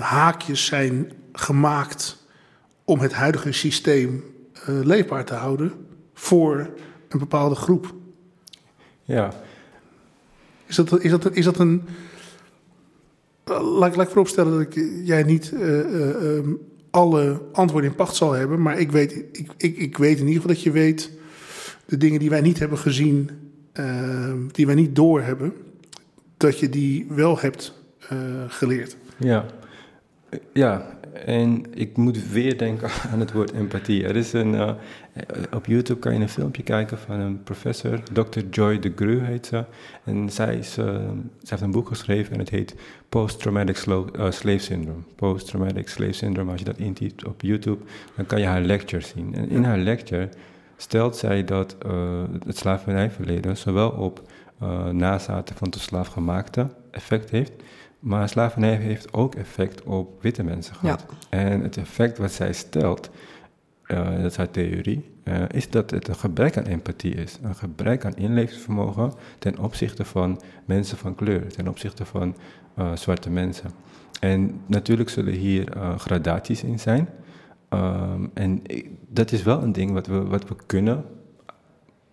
[0.00, 2.26] haakjes zijn gemaakt
[2.84, 5.72] om het huidige systeem eh, leefbaar te houden
[6.14, 6.70] voor
[7.08, 7.94] een bepaalde groep.
[9.02, 9.32] Ja,
[10.66, 11.82] Is dat, is dat, is dat een.
[13.44, 16.52] Laat, ik- laat ik vooropstellen dat ik, jij niet eh, ehm,
[16.90, 18.62] alle antwoorden in pacht zal hebben.
[18.62, 21.10] Maar ik weet, ik, ik, ik weet in ieder geval dat je weet.
[21.86, 23.30] De dingen die wij niet hebben gezien.
[23.72, 25.52] ehm, die wij niet doorhebben.
[26.36, 27.74] dat je die wel hebt
[28.08, 28.96] eh, geleerd.
[29.18, 29.46] ja.
[30.52, 34.04] Ja, en ik moet weer denken aan het woord empathie.
[34.04, 34.74] Er is een, eh,
[35.52, 38.40] op YouTube kan je een filmpje kijken van een professor, Dr.
[38.50, 39.64] Joy de Gru heet ze.
[40.04, 41.08] En zij, is, eh, zij
[41.42, 42.74] heeft een boek geschreven en het heet
[43.08, 45.02] Post-Traumatic eh, Slave Syndrome.
[45.14, 47.84] Post-Traumatic Slave Syndrome, als je dat intypt op YouTube,
[48.16, 49.34] dan kan je haar lecture zien.
[49.34, 50.28] En in haar lecture
[50.76, 54.22] stelt zij dat eh, het slavernijverleden zowel op
[54.58, 57.52] eh, nazaten van de slaafgemaakte effect heeft,
[57.98, 61.04] maar slavernij heeft ook effect op witte mensen gehad.
[61.28, 63.10] En het effect wat zij stelt,
[63.84, 65.12] eh, dat is haar theorie,
[65.48, 67.38] is dat het een gebrek aan empathie is.
[67.42, 72.36] Een gebrek aan inlevingsvermogen ten opzichte van mensen van kleur, ten opzichte van
[72.94, 73.70] zwarte mensen.
[74.20, 77.08] En natuurlijk zullen hier gradaties in zijn.
[77.74, 81.04] Ehm, en ik- dat is wel een ding wat we, wat we kunnen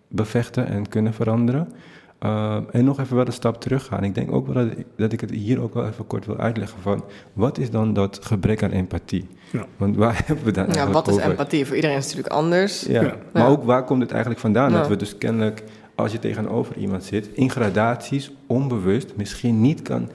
[0.08, 1.72] bevechten en kunnen veranderen.
[2.18, 4.04] Ehm, en nog even wel een stap terug gaan.
[4.04, 6.36] Ik denk ook wel dat ik, dat ik het hier ook wel even kort wil
[6.38, 7.04] uitleggen van...
[7.32, 9.26] wat is dan dat gebrek aan empathie?
[9.52, 9.66] Ja.
[9.76, 11.30] Want waar hebben we dan Ja, wat is over?
[11.30, 11.66] empathie?
[11.66, 12.82] Voor iedereen is het natuurlijk anders.
[12.82, 13.02] Ja.
[13.02, 13.16] Ja.
[13.32, 13.48] Maar Ja.
[13.48, 14.70] ook waar komt het eigenlijk vandaan?
[14.70, 14.78] Ja.
[14.78, 15.62] Dat we dus kennelijk,
[15.94, 20.08] als je tegenover iemand zit, in gradaties, onbewust, misschien niet kan,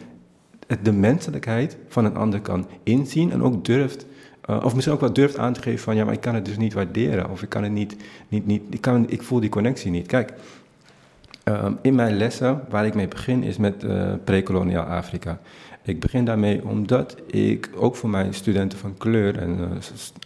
[0.84, 4.06] de menselijkheid van een ander kan inzien en ook durft,
[4.48, 6.46] eh, of misschien ook wel durft aan te geven van, ja, maar ik kan het
[6.46, 7.96] dus niet waarderen, of ik kan het niet,
[8.28, 10.08] niet, niet ik, kan, ik voel die connectie niet.
[10.08, 10.34] Kijk,
[11.44, 15.40] ehm, in mijn lessen, waar ik mee begin, is met eh pre-koloniaal Afrika.
[15.82, 19.68] Ik begin daarmee omdat ik ook voor mijn studenten van kleur en eh,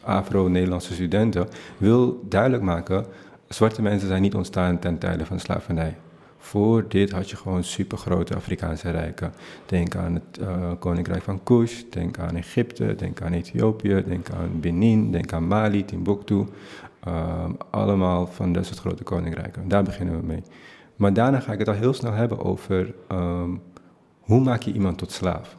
[0.02, 3.06] Afro-Nederlandse studenten wil duidelijk maken:
[3.48, 5.96] zwarte mensen zijn niet ontstaan ten tijde van slavernij.
[6.44, 9.34] Voor dit had je gewoon supergrote Afrikaanse rijken.
[9.66, 14.60] Denk aan het eh, Koninkrijk van Kush, denk aan Egypte, denk aan Ethiopië, denk aan
[14.60, 16.46] Benin, denk aan Mali, Timbuktu.
[17.04, 19.68] Ehm, allemaal van dat soort grote koninkrijken.
[19.68, 20.44] Daar beginnen we mee.
[20.96, 23.50] Maar daarna ga ik het al heel snel hebben over ehm,
[24.20, 25.58] hoe maak je iemand tot slaaf.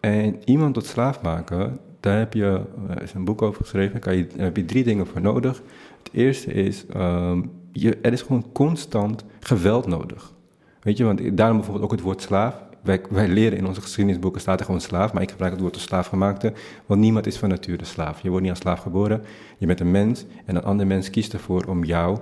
[0.00, 4.16] En iemand tot slaaf maken, daar heb je, er is een boek over geschreven, kan
[4.16, 5.62] je, daar heb je drie dingen voor nodig.
[5.98, 7.42] Het eerste is, ehm,
[7.72, 10.32] je, er is gewoon constant geweld nodig.
[10.80, 12.62] Weet je, want daarom bijvoorbeeld ook het woord slaaf.
[12.82, 15.74] Wij, wij leren in onze geschiedenisboeken staat er gewoon slaaf, maar ik gebruik het woord
[15.74, 16.52] als slaafgemaakte,
[16.86, 18.20] want niemand is van nature slaaf.
[18.20, 19.22] Je wordt niet als slaaf geboren,
[19.58, 22.18] je bent een mens en een ander mens kiest ervoor om jou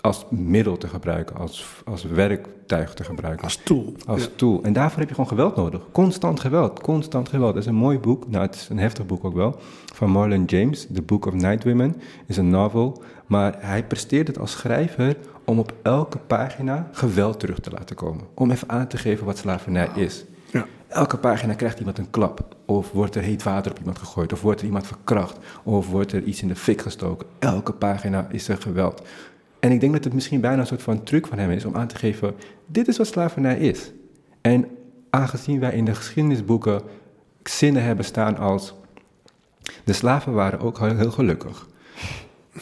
[0.00, 3.44] als middel te gebruiken, als, als werktuig te gebruiken.
[3.44, 3.92] Als tool.
[4.06, 4.28] Als Ja.
[4.36, 4.62] tool.
[4.62, 5.82] En daarvoor heb je gewoon geweld nodig.
[5.92, 6.80] Constant geweld.
[6.80, 7.54] Constant geweld.
[7.54, 8.28] Dat is een mooi boek.
[8.28, 9.56] Nou, het is een heftig boek ook wel.
[9.94, 10.86] Van Marlon James.
[10.94, 12.00] The Book of Night Women.
[12.26, 13.02] Is een novel.
[13.26, 18.24] Maar hij presteert het als schrijver om op elke pagina geweld terug te laten komen.
[18.34, 20.24] Om even aan te geven wat slavernij is.
[20.52, 20.66] Ja.
[20.88, 22.56] Elke pagina krijgt iemand een klap.
[22.66, 24.32] Of wordt er heet water op iemand gegooid.
[24.32, 25.38] Of wordt er iemand verkracht.
[25.62, 27.26] Of wordt er iets in de fik gestoken.
[27.38, 29.02] Elke pagina is er geweld.
[29.62, 31.76] En ik denk dat het misschien bijna een soort van truc van hem is om
[31.76, 32.34] aan te geven:
[32.66, 33.92] dit is wat slavernij is.
[34.40, 34.66] En
[35.10, 36.82] aangezien wij in de geschiedenisboeken
[37.42, 38.74] zinnen hebben staan als.
[39.84, 41.68] De slaven waren ook heel gelukkig.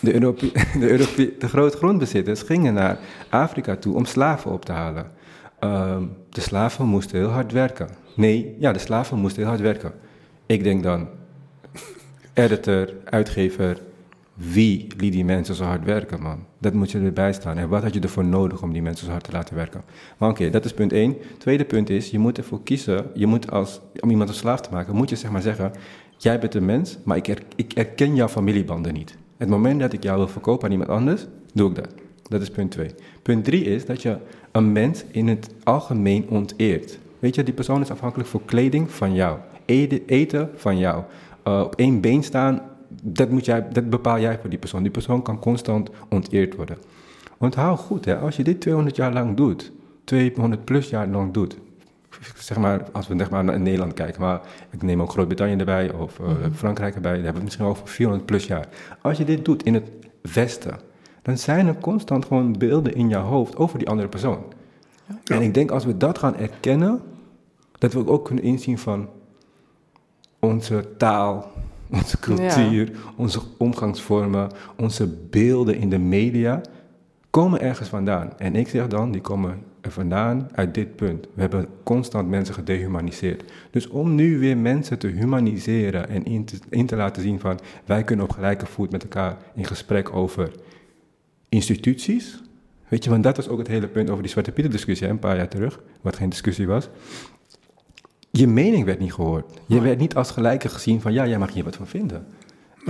[0.00, 5.12] De, Europe de, de grote grondbezitters gingen naar Afrika toe om slaven op te halen.
[5.58, 7.88] Ehm, de slaven moesten heel hard werken.
[8.16, 9.92] Nee, ja, de slaven moesten heel hard werken.
[10.46, 11.08] Ik denk dan,
[12.32, 13.80] editor, uitgever,
[14.40, 16.44] wie liet die mensen zo hard werken, man?
[16.58, 17.58] Dat moet je erbij staan.
[17.58, 19.82] En wat had je ervoor nodig om die mensen zo hard te laten werken?
[20.18, 21.16] Maar oké, dat is punt één.
[21.38, 24.70] Tweede punt is, je moet ervoor kiezen, je moet als, om iemand een slaaf te
[24.72, 25.72] maken, moet je zeg maar zeggen,
[26.16, 29.16] jij bent een mens, maar ik, er, ik erken jouw familiebanden niet.
[29.36, 31.94] Het moment dat ik jou wil verkopen aan iemand anders, doe ik dat.
[32.22, 32.90] Dat is punt twee.
[33.22, 34.16] Punt drie is dat je
[34.52, 36.98] een mens in het algemeen onteert.
[37.18, 39.38] Weet je, die persoon is afhankelijk voor kleding van jou.
[40.06, 41.02] Eten, van jou.
[41.44, 42.62] Uh, op één been staan,
[43.02, 44.82] dat, moet jij, dat bepaal jij voor die persoon.
[44.82, 46.78] Die persoon kan constant onteerd worden.
[47.38, 49.72] Onthoud goed, hè, als je dit 200 jaar lang doet,
[50.04, 51.58] 200 plus jaar lang doet,
[52.34, 55.92] zeg maar, als we zeg maar naar Nederland kijken, maar ik neem ook Groot-Brittannië erbij
[55.92, 58.68] of uh, Frankrijk erbij, daar hebben we misschien over 400 plus jaar.
[59.02, 59.90] Als je dit doet in het
[60.32, 60.80] Westen,
[61.22, 64.44] dan zijn er constant gewoon beelden in jouw hoofd over die andere persoon.
[65.24, 65.34] Ja.
[65.34, 67.00] En ik denk als we dat gaan erkennen,
[67.78, 69.08] dat we ook kunnen inzien van
[70.38, 71.49] onze taal,
[71.90, 72.98] onze cultuur, ja.
[73.16, 76.60] onze omgangsvormen, onze beelden in de media,
[77.30, 78.38] komen ergens vandaan.
[78.38, 81.26] En ik zeg dan, die komen er vandaan uit dit punt.
[81.34, 83.52] We hebben constant mensen gedehumaniseerd.
[83.70, 87.58] Dus om nu weer mensen te humaniseren en in te, in te laten zien van
[87.84, 90.50] wij kunnen op gelijke voet met elkaar in gesprek over
[91.48, 92.42] instituties.
[92.88, 95.18] Weet je, want dat was ook het hele punt over die Zwarte Pieter discussie een
[95.18, 96.88] paar jaar terug, wat geen discussie was.
[98.30, 99.44] Je mening werd niet gehoord.
[99.66, 102.26] Je werd niet als gelijke gezien van ja, jij mag hier wat van vinden.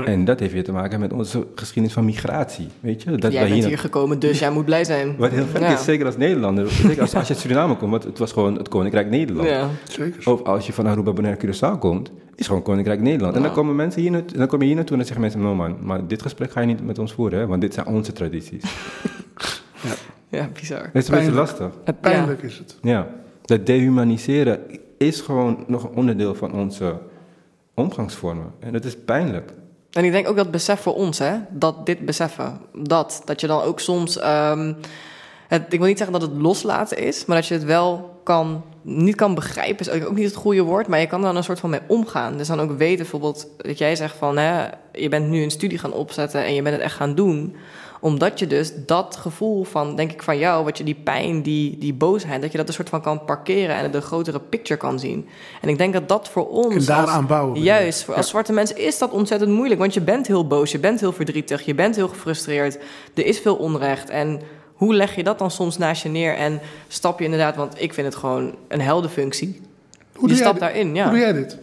[0.05, 2.68] En dat heeft weer te maken met onze geschiedenis van migratie.
[2.81, 3.11] Weet je?
[3.16, 5.16] Dat jij bent hier, hier gekomen, dus jij moet blij zijn.
[5.16, 5.72] Wat heel gek ja.
[5.72, 6.70] is, zeker als Nederlander.
[6.70, 9.48] Zeker als, als je uit Suriname komt, want het was gewoon het Koninkrijk Nederland.
[9.48, 9.68] Ja.
[9.88, 10.33] Zeker.
[10.33, 13.37] Of als je van Aruba, Bonaire, Curaçao komt, is gewoon Koninkrijk Nederland.
[13.37, 15.40] En dan komen mensen hier, naartoe, dan kom je hier naartoe en dan zeggen mensen,
[15.40, 17.87] no man, maar dit gesprek ga je niet met ons voeren, hè, want dit zijn
[17.87, 18.62] onze tradities.
[19.81, 19.92] ja.
[20.29, 20.83] ja, bizar.
[20.83, 21.70] Het is een beetje lastig.
[21.85, 22.76] Het pijnlijk is het.
[22.83, 23.09] Ja,
[23.51, 24.61] dat dehumaniseren
[24.99, 26.99] is gewoon nog een onderdeel van onze
[27.75, 28.53] omgangsvormen.
[28.61, 29.53] En dat is pijnlijk.
[29.91, 33.47] En ik denk ook dat besef voor ons, hè, dat dit beseffen, dat, dat je
[33.47, 34.77] dan ook soms, um,
[35.49, 38.63] het, ik wil niet zeggen dat het loslaten is, maar dat je het wel kan,
[38.83, 41.61] niet kan begrijpen, is ook niet het goede woord, maar je kan dan een soort
[41.61, 42.37] van mee omgaan.
[42.37, 45.79] Dus dan ook weten bijvoorbeeld dat jij zegt van, hè, je bent nu een studie
[45.79, 47.57] gaan opzetten en je bent het echt gaan doen
[48.01, 51.79] omdat je dus dat gevoel van, denk ik, van jou, wat je die pijn, die,
[51.79, 54.99] die boosheid, dat je dat een soort van kan parkeren en de grotere picture kan
[54.99, 55.29] zien.
[55.61, 56.75] En ik denk dat dat voor ons.
[56.75, 57.63] En daaraan bouwen.
[57.63, 59.81] Juist, voor als zwarte mensen is dat ontzettend moeilijk.
[59.81, 62.79] Want je bent heel boos, je bent heel verdrietig, je bent heel gefrustreerd.
[63.15, 64.11] Er is veel onrecht.
[64.11, 64.41] En
[64.75, 67.95] hoe leg je dat dan soms naast je neer en stap je inderdaad, want ik
[67.95, 69.61] vind het gewoon een heldenfunctie.
[70.15, 71.03] Hoe je stapt daarin, ja.
[71.03, 71.59] Hoe doe jij dit?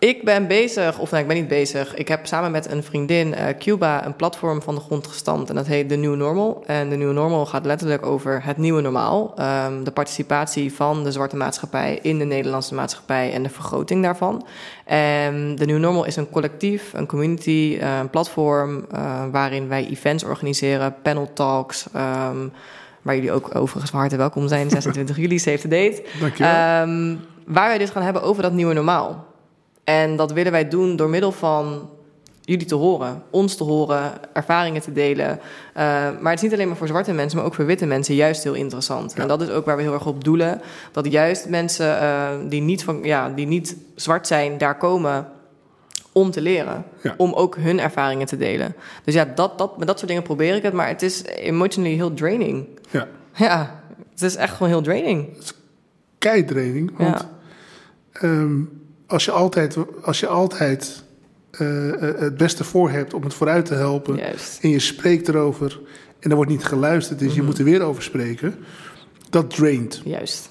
[0.00, 1.94] Ik ben bezig, of nee, ik ben niet bezig.
[1.94, 5.48] Ik heb samen met een vriendin uh, Cuba een platform van de grond gestampt.
[5.48, 6.62] En dat heet The New Normal.
[6.66, 9.34] En The New Normal gaat letterlijk over het nieuwe normaal.
[9.38, 14.46] Um, de participatie van de zwarte maatschappij in de Nederlandse maatschappij en de vergroting daarvan.
[14.84, 19.86] En The New Normal is een collectief, een community, uh, een platform uh, waarin wij
[19.86, 21.86] events organiseren, panel talks.
[21.96, 22.52] Um,
[23.02, 24.70] waar jullie ook overigens van harte welkom zijn.
[24.80, 26.02] 26 juli, save the date.
[26.20, 26.82] Dankjewel.
[26.82, 29.28] Um, waar wij dit gaan hebben over dat nieuwe normaal.
[29.90, 31.88] En dat willen wij doen door middel van
[32.40, 35.28] jullie te horen, ons te horen, ervaringen te delen.
[35.28, 35.40] Uh,
[36.20, 38.44] maar het is niet alleen maar voor zwarte mensen, maar ook voor witte mensen juist
[38.44, 39.12] heel interessant.
[39.14, 39.22] Ja.
[39.22, 40.60] En dat is ook waar we heel erg op doelen.
[40.92, 45.28] Dat juist mensen uh, die, niet van, ja, die niet zwart zijn, daar komen
[46.12, 46.84] om te leren.
[47.02, 47.14] Ja.
[47.16, 48.74] Om ook hun ervaringen te delen.
[49.04, 50.72] Dus ja, dat, dat, met dat soort dingen probeer ik het.
[50.72, 52.66] Maar het is emotionally heel draining.
[52.90, 53.06] Ja.
[53.34, 55.28] Ja, het is echt gewoon heel draining.
[55.34, 55.54] Het is
[56.18, 57.26] kei draining, want...
[58.12, 58.28] Ja.
[58.28, 58.78] Um,
[59.10, 61.02] als je altijd, als je altijd
[61.60, 64.16] uh, het beste voor hebt om het vooruit te helpen.
[64.16, 64.58] Juist.
[64.62, 65.80] En je spreekt erover
[66.18, 67.42] en er wordt niet geluisterd, dus mm -hmm.
[67.42, 68.54] je moet er weer over spreken.
[69.30, 70.02] Dat draint.
[70.04, 70.50] Juist.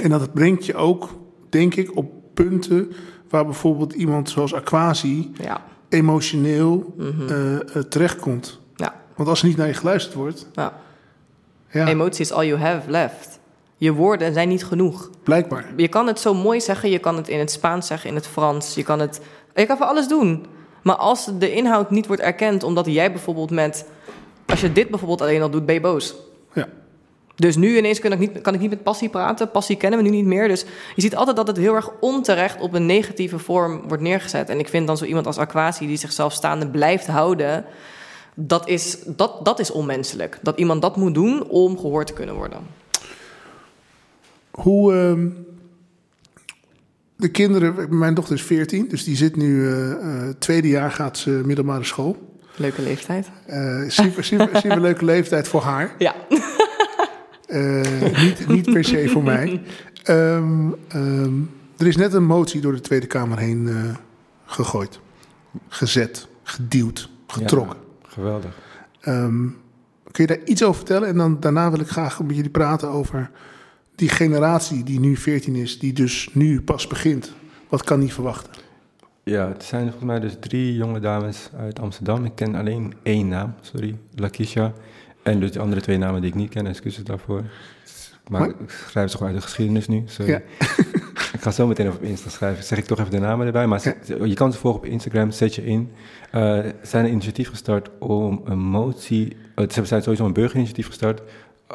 [0.00, 2.92] En dat brengt je ook, denk ik, op punten
[3.28, 5.64] waar bijvoorbeeld iemand zoals Aquasi ja.
[5.88, 7.28] emotioneel mm -hmm.
[7.30, 8.60] uh, terechtkomt.
[8.76, 8.94] Ja.
[9.16, 10.46] Want als er niet naar je geluisterd wordt.
[10.52, 10.72] Ja.
[11.70, 13.37] Emotie is all you have left.
[13.80, 15.10] Je woorden zijn niet genoeg.
[15.22, 15.72] Blijkbaar.
[15.76, 18.26] Je kan het zo mooi zeggen, je kan het in het Spaans zeggen, in het
[18.26, 18.74] Frans.
[18.74, 19.20] Je kan het.
[19.54, 20.46] Je kan voor alles doen.
[20.82, 23.88] Maar als de inhoud niet wordt erkend, omdat jij bijvoorbeeld met.
[24.46, 26.14] Als je dit bijvoorbeeld alleen al doet, ben je boos.
[26.52, 26.68] Ja.
[27.36, 29.50] Dus nu ineens kan ik, niet, kan ik niet met passie praten.
[29.50, 30.48] Passie kennen we nu niet meer.
[30.48, 30.64] Dus
[30.94, 34.48] je ziet altijd dat het heel erg onterecht op een negatieve vorm wordt neergezet.
[34.48, 37.64] En ik vind dan zo iemand als Aquasi die zichzelf staande blijft houden.
[38.34, 40.38] Dat is, dat, dat is onmenselijk.
[40.42, 42.58] Dat iemand dat moet doen om gehoord te kunnen worden.
[44.62, 44.92] Hoe.
[44.94, 45.28] ehm,
[47.16, 51.18] de kinderen, mijn dochter is 14, dus die zit nu eh, eh, tweede jaar gaat
[51.18, 52.36] ze middelbare school.
[52.56, 53.30] Leuke leeftijd.
[53.46, 55.94] Eh, super, super, super leuke leeftijd voor haar.
[55.98, 56.14] Ja.
[57.48, 59.62] Eh, niet, niet per se voor mij.
[60.02, 61.32] Ehm, ehm,
[61.76, 63.96] er is net een motie door de Tweede Kamer heen eh,
[64.44, 65.00] gegooid,
[65.68, 67.76] gezet, geduwd, getrokken.
[68.02, 68.56] Ja, geweldig.
[69.00, 69.46] Ehm,
[70.10, 71.08] kun je daar iets over vertellen?
[71.08, 73.30] En dan, daarna wil ik graag met jullie praten over
[73.98, 77.32] die generatie die nu 14 is, die dus nu pas begint.
[77.68, 78.52] Wat kan die verwachten?
[79.24, 82.24] Ja, het zijn volgens mij dus drie jonge dames uit Amsterdam.
[82.24, 84.72] Ik ken alleen één naam, sorry, Lakisha.
[85.22, 87.42] En dus de andere twee namen die ik niet ken, excuses daarvoor.
[88.28, 90.30] Maar Maar- ik schrijf ze gewoon uit de geschiedenis nu, sorry.
[90.30, 90.38] Ja.
[91.36, 92.64] ik ga zo meteen op Insta schrijven.
[92.64, 93.66] Zeg ik toch even de namen erbij.
[93.66, 95.90] Maar zet- je kan ze volgen op Instagram, zet je in.
[96.32, 99.36] Ze zijn een initiatief gestart om een motie...
[99.54, 101.20] eh, ze zijn sowieso een burgerinitiatief gestart...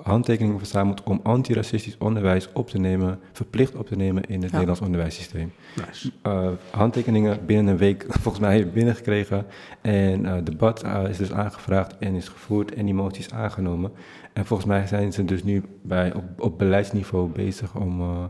[0.04, 3.20] handtekeningen verzameld om antiracistisch onderwijs op te nemen...
[3.32, 5.52] verplicht op te nemen in het Nederlands onderwijssysteem.
[5.88, 6.12] Nice.
[6.22, 9.46] Eh, handtekeningen binnen een week volgens mij binnengekregen.
[9.82, 13.92] En eh debat eh, is dus aangevraagd en is gevoerd en die motie is aangenomen.
[14.34, 18.24] En volgens mij zijn ze dus nu bij, op, op beleidsniveau bezig om, eh,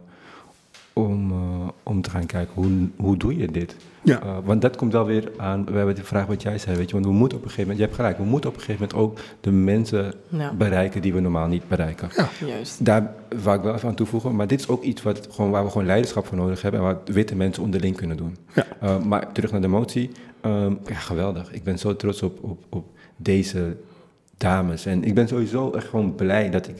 [0.93, 3.75] om, eh, om te gaan kijken hoe, hoe doe je dit.
[4.03, 4.21] Ja.
[4.21, 6.87] Eh, want dat komt wel weer aan, we hebben de vraag wat jij zei, weet
[6.87, 8.61] je, want we moeten op een gegeven moment, je hebt gelijk, we moeten op een
[8.61, 10.53] gegeven moment ook de mensen Ja.
[10.53, 12.09] bereiken die we normaal niet bereiken.
[12.45, 12.85] Juist.
[12.85, 14.35] Daar wou ik wel even aan toevoegen.
[14.35, 16.79] Maar dit is ook iets wat, gewoon, waar we gewoon leiderschap voor nodig hebben.
[16.79, 18.37] En wat witte mensen onderling kunnen doen.
[18.53, 18.65] Ja.
[18.83, 20.09] Uh, maar terug naar de motie.
[20.41, 21.53] Ehm, ja, geweldig.
[21.53, 22.85] Ik ben zo trots op, op, op
[23.17, 23.77] deze
[24.37, 24.85] dames.
[24.85, 26.75] En ik ben sowieso echt gewoon blij dat ik...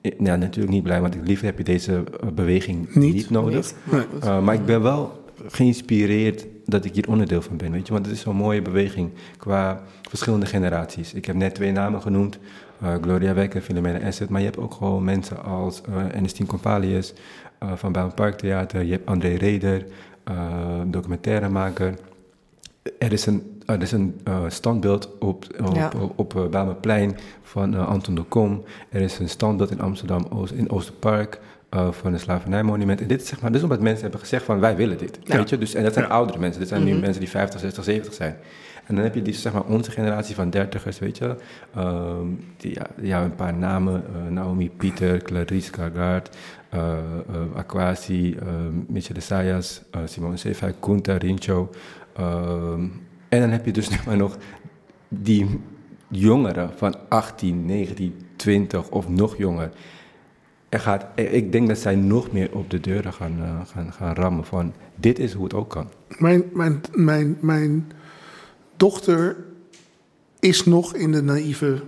[0.00, 3.14] eh, Ja, natuurlijk niet blij, want liever heb je deze eh, beweging Niet.
[3.14, 3.54] niet, nodig.
[3.90, 4.04] Niet.
[4.24, 4.44] Maar.
[4.46, 7.92] Uh, ik ben wel geïnspireerd dat ik hier onderdeel van ben, weet je.
[7.92, 11.14] Want het is zo'n mooie beweging qua verschillende generaties.
[11.14, 12.38] Ik heb net twee namen genoemd.
[12.82, 14.28] uh, Gloria Wekker, Philomena Asset.
[14.28, 17.12] Maar je hebt ook gewoon mensen als uh, Ernestine Compalius
[17.62, 18.82] uh, van Bijlmer Parktheater.
[18.82, 19.86] Je hebt André Reder,
[20.86, 21.94] documentairemaker.
[22.98, 25.90] Er is een, er is een uh, standbeeld op, op, Ja.
[26.00, 28.64] op, op uh, Bijlmerplein van uh, Anton de Kom.
[28.88, 31.40] Er is een standbeeld in Amsterdam, Oost, in Oosterpark.
[31.74, 33.00] Uh, van een slavernijmonument.
[33.00, 35.18] En dit is zeg maar, dus omdat mensen hebben gezegd van wij willen dit.
[35.22, 35.36] Ja.
[35.36, 35.58] Weet je?
[35.58, 36.10] Dus, en dat zijn Ja.
[36.10, 36.60] oudere mensen.
[36.60, 36.90] Dit zijn Mhm.
[36.92, 38.36] nu mensen die 50, 60, 70 zijn.
[38.86, 41.36] En dan heb je die, zeg maar, onze generatie van dertigers, weet je.
[41.74, 44.04] Ehm, die, ja, een paar namen.
[44.26, 46.36] eh, Naomi Pieter, Clarice Cargard,
[46.74, 48.38] uh, uh, Aquasi, uh,
[48.86, 51.70] Michel de Sayas, uh, Simone Seifert, Kunta, Rincho.
[52.18, 52.86] Ehm,
[53.28, 54.36] en dan heb je dus maar, nog
[55.08, 55.60] die
[56.08, 59.70] jongeren van 18, 19, 20 of nog jonger.
[60.68, 64.14] Er gaat, ik denk dat zij nog meer op de deuren gaan, uh, gaan, gaan
[64.14, 65.88] rammen van dit is hoe het ook kan.
[66.18, 67.92] Mijn, mijn, mijn, mijn
[68.76, 69.36] dochter
[70.40, 71.82] is nog in de naïeve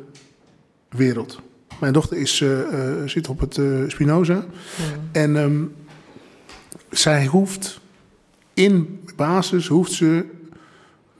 [0.88, 1.40] wereld.
[1.80, 4.34] Mijn dochter is, uh, uh, zit op het uh, Spinoza.
[4.34, 4.42] Ja.
[5.12, 5.74] En um,
[6.90, 7.80] zij hoeft
[8.54, 10.24] in basis hoeft ze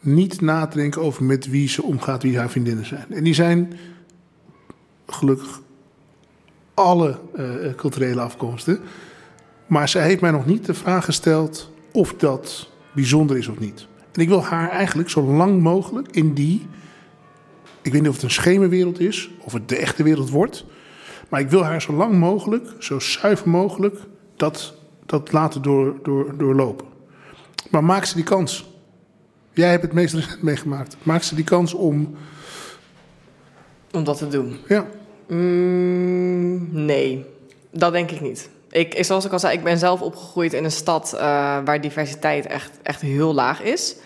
[0.00, 3.06] niet na te denken over met wie ze omgaat, wie haar vriendinnen zijn.
[3.08, 3.72] En die zijn
[5.06, 5.60] gelukkig
[6.74, 8.80] alle uh, culturele afkomsten.
[9.66, 13.86] Maar zij heeft mij nog niet de vraag gesteld of dat bijzonder is of niet.
[14.12, 16.66] En ik wil haar eigenlijk zo lang mogelijk in die.
[17.82, 20.64] Ik weet niet of het een schemerwereld is, of het de echte wereld wordt.
[21.28, 23.98] Maar ik wil haar zo lang mogelijk, zo zuiver mogelijk,
[24.36, 24.74] dat,
[25.06, 26.89] dat laten door, door, doorlopen.
[27.70, 28.68] Maar maak ze die kans.
[29.52, 30.96] Jij hebt het meest recent meegemaakt.
[31.02, 32.16] Maak ze die kans om.
[33.92, 34.56] Om dat te doen?
[34.68, 34.86] Ja.
[35.26, 37.26] Mm, nee,
[37.70, 38.50] dat denk ik niet.
[38.70, 41.20] Ik, zoals ik al zei, ik ben zelf opgegroeid in een stad uh,
[41.64, 43.96] waar diversiteit echt, echt heel laag is.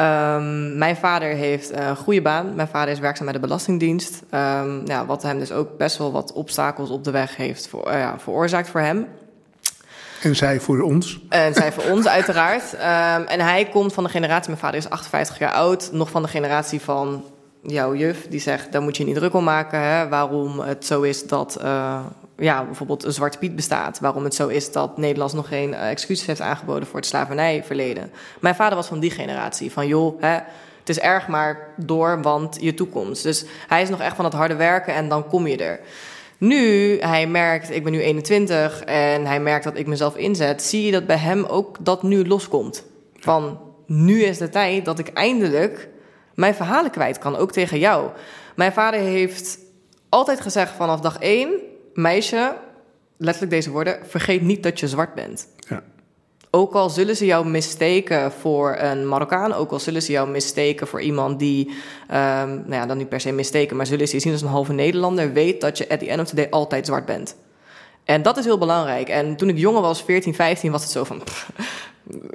[0.00, 2.54] Um, mijn vader heeft een goede baan.
[2.54, 4.22] Mijn vader is werkzaam bij de Belastingdienst.
[4.34, 7.88] Um, ja, wat hem dus ook best wel wat obstakels op de weg heeft voor,
[7.88, 9.06] uh, ja, veroorzaakt voor hem.
[10.22, 11.20] En zij voor ons.
[11.28, 12.72] En zij voor ons, uiteraard.
[12.72, 16.22] Um, en hij komt van de generatie, mijn vader is 58 jaar oud, nog van
[16.22, 17.24] de generatie van
[17.62, 19.80] jouw juf, die zegt: daar moet je niet druk om maken.
[19.80, 21.58] Hè, waarom het zo is dat.
[21.62, 22.04] Uh,
[22.38, 24.00] ja, bijvoorbeeld een Zwarte Piet bestaat.
[24.00, 28.10] Waarom het zo is dat Nederland nog geen uh, excuses heeft aangeboden voor het slavernijverleden.
[28.40, 29.72] Mijn vader was van die generatie.
[29.72, 30.38] Van joh, hè,
[30.80, 33.22] het is erg maar door, want je toekomst.
[33.22, 35.80] Dus hij is nog echt van het harde werken en dan kom je er.
[36.38, 40.84] Nu, hij merkt, ik ben nu 21 en hij merkt dat ik mezelf inzet, zie
[40.84, 42.84] je dat bij hem ook dat nu loskomt.
[43.16, 45.88] Van nu is de tijd dat ik eindelijk
[46.34, 48.10] mijn verhalen kwijt kan, ook tegen jou.
[48.56, 49.58] Mijn vader heeft
[50.08, 51.50] altijd gezegd vanaf dag één,
[51.94, 52.56] meisje,
[53.16, 55.48] letterlijk deze woorden, vergeet niet dat je zwart bent.
[55.68, 55.82] Ja.
[56.50, 60.86] Ook al zullen ze jou missteken voor een Marokkaan, ook al zullen ze jou missteken
[60.86, 61.70] voor iemand die,
[62.08, 64.48] ehm, nou ja, dan niet per se missteken, maar zullen ze je zien als een
[64.48, 67.36] halve Nederlander, weet dat je at the end of the day altijd zwart bent.
[68.04, 69.08] En dat is heel belangrijk.
[69.08, 71.22] En toen ik jonger was, 14, 15, was het zo van.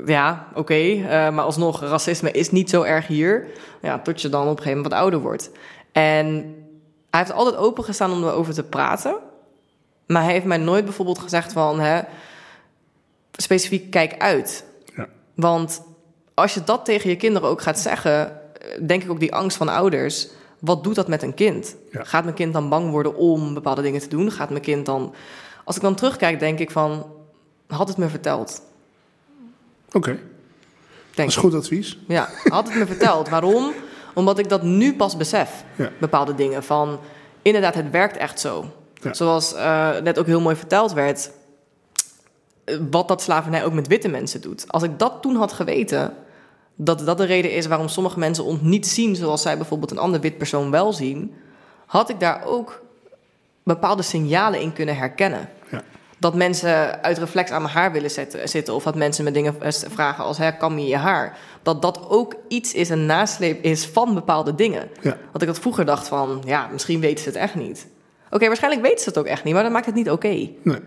[0.05, 3.47] ja, oké, eh, maar alsnog, racisme is niet zo erg hier.
[3.81, 5.51] Ja, tot je dan op een gegeven moment wat ouder wordt.
[5.91, 6.25] En
[7.09, 9.15] hij heeft altijd opengestaan om erover te praten.
[10.07, 11.79] Maar hij heeft mij nooit bijvoorbeeld gezegd van...
[11.79, 12.01] Hè,
[13.41, 14.63] specifiek kijk uit.
[14.95, 15.07] Ja.
[15.35, 15.81] Want
[16.33, 18.31] als je dat tegen je kinderen ook gaat zeggen...
[18.31, 20.27] eh, denk ik ook die angst van ouders...
[20.59, 21.75] wat doet dat met een kind?
[21.91, 22.03] Ja.
[22.03, 24.31] Gaat mijn kind dan bang worden om bepaalde dingen te doen?
[24.31, 25.13] Gaat mijn kind dan...
[25.63, 27.05] Als ik dan terugkijk, denk ik van...
[27.67, 28.61] had het me verteld?
[29.91, 30.19] Oké,
[31.15, 31.97] dat is goed advies.
[32.07, 33.29] Ja, had het me verteld.
[33.29, 33.73] Waarom?
[34.13, 35.63] Omdat ik dat nu pas besef.
[35.75, 35.91] Ja.
[35.99, 36.63] Bepaalde dingen.
[36.63, 36.99] Van,
[37.41, 38.65] inderdaad, het werkt echt zo.
[38.93, 39.13] Ja.
[39.13, 41.31] Zoals eh, net ook heel mooi verteld werd.
[42.91, 44.65] Wat dat slavernij ook met witte mensen doet.
[44.67, 46.13] Als ik dat toen had geweten...
[46.75, 49.15] dat dat de reden is waarom sommige mensen ons niet zien...
[49.15, 51.33] zoals zij bijvoorbeeld een ander wit persoon wel zien...
[51.85, 52.81] had ik daar ook
[53.63, 55.49] bepaalde signalen in kunnen herkennen.
[55.71, 55.81] Ja.
[56.19, 58.73] Dat mensen uit reflex aan mijn haar willen zetten, zitten.
[58.73, 61.37] Of dat mensen me dingen eh, vragen als, kam je je haar?
[61.63, 64.89] Dat dat ook iets is, een nasleep is van bepaalde dingen.
[65.01, 65.17] Ja.
[65.31, 67.87] Want ik had vroeger dacht van, ja, misschien weten ze het echt niet.
[68.29, 70.49] Oké, waarschijnlijk weten ze het ook echt niet, maar dat maakt het niet oké.
[70.63, 70.79] Nee.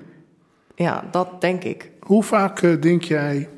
[0.75, 1.91] Ja, dat denk ik.
[2.01, 3.49] Hoe vaak eh, denk jij.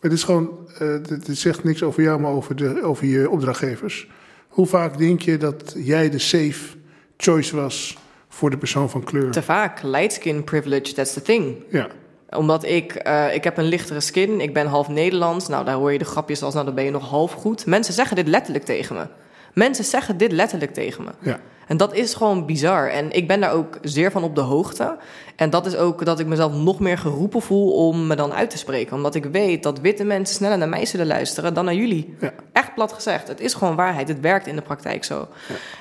[0.00, 0.50] Het is gewoon.
[0.78, 4.08] eh, het zegt niks over jou, maar over, de, over je opdrachtgevers.
[4.48, 6.76] Hoe vaak denk je dat jij de safe
[7.16, 7.96] choice was
[8.28, 9.30] voor de persoon van kleur?
[9.30, 11.56] Te vaak, light skin privilege, that's the thing.
[11.70, 11.88] Ja,
[12.30, 15.48] Omdat ik, eh, ik heb een lichtere skin, ik ben half Nederlands.
[15.48, 17.66] Nou, daar hoor je de grapjes als, nou, dan ben je nog half goed.
[17.66, 19.06] Mensen zeggen dit letterlijk tegen me.
[19.54, 21.10] Mensen zeggen dit letterlijk tegen me.
[21.20, 22.88] ja, En dat is gewoon bizar.
[22.88, 24.96] En ik ben daar ook zeer van op de hoogte.
[25.36, 28.50] En dat is ook dat ik mezelf nog meer geroepen voel om me dan uit
[28.50, 28.96] te spreken.
[28.96, 32.14] Omdat ik weet dat witte mensen sneller naar mij zullen luisteren dan naar jullie.
[32.20, 32.32] Ja.
[32.52, 33.28] Echt plat gezegd.
[33.28, 34.08] Het is gewoon waarheid.
[34.08, 35.28] Het werkt in de praktijk zo.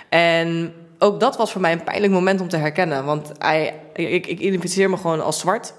[0.10, 3.06] En ook dat was voor mij een pijnlijk moment om te herkennen.
[3.06, 3.32] Want
[3.94, 5.74] ik, ik identificeer me gewoon als zwart.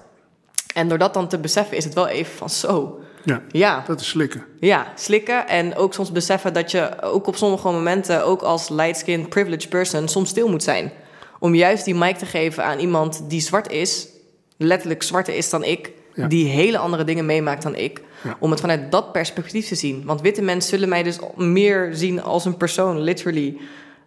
[0.73, 2.99] En door dat dan te beseffen is het wel even van zo.
[3.23, 3.41] Ja.
[3.51, 4.43] Ja, Dat is slikken.
[4.59, 9.27] ja, slikken en ook soms beseffen dat je ook op sommige momenten, ook als light-skin
[9.27, 10.91] privileged person, soms stil moet zijn.
[11.39, 14.07] Om juist die mic te geven aan iemand die zwart is,
[14.57, 16.27] letterlijk zwarter is dan ik, Ja.
[16.27, 18.01] die hele andere dingen meemaakt dan ik.
[18.23, 18.37] Ja.
[18.39, 20.03] Om het vanuit dat perspectief te zien.
[20.05, 23.57] Want witte mensen zullen mij dus meer zien als een persoon, literally,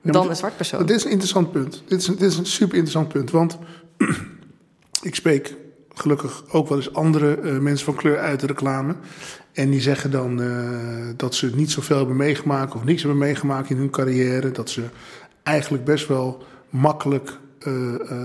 [0.02, 0.86] dan een zwart persoon.
[0.86, 1.82] Dit is een interessant punt.
[1.88, 3.30] Dit is, dit is een super interessant punt.
[3.30, 3.58] Want
[5.02, 5.54] ik spreek
[5.98, 8.94] gelukkig ook wel eens andere eh, mensen van kleur uit de reclame.
[9.52, 10.48] En die zeggen dan eh,
[11.16, 14.50] dat ze niet zoveel hebben meegemaakt of niks hebben meegemaakt in hun carrière.
[14.50, 14.82] Dat ze
[15.42, 17.72] eigenlijk best wel makkelijk eh,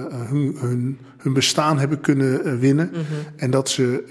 [0.09, 2.89] hun, hun, hun bestaan hebben kunnen winnen.
[2.91, 3.01] Mhm.
[3.35, 4.03] En dat ze.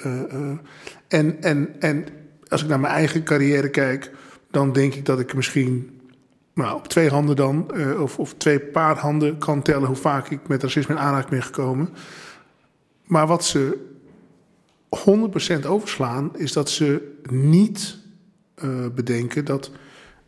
[1.08, 2.04] en, en, en
[2.48, 4.10] als ik naar mijn eigen carrière kijk,
[4.50, 6.00] dan denk ik dat ik misschien
[6.54, 10.48] nou, op twee handen dan, of, of twee paar handen kan tellen hoe vaak ik
[10.48, 11.88] met racisme in aanraking ben gekomen.
[13.10, 13.88] Maar wat ze
[15.62, 17.98] 100% overslaan, is dat ze niet
[18.54, 19.70] eh, bedenken dat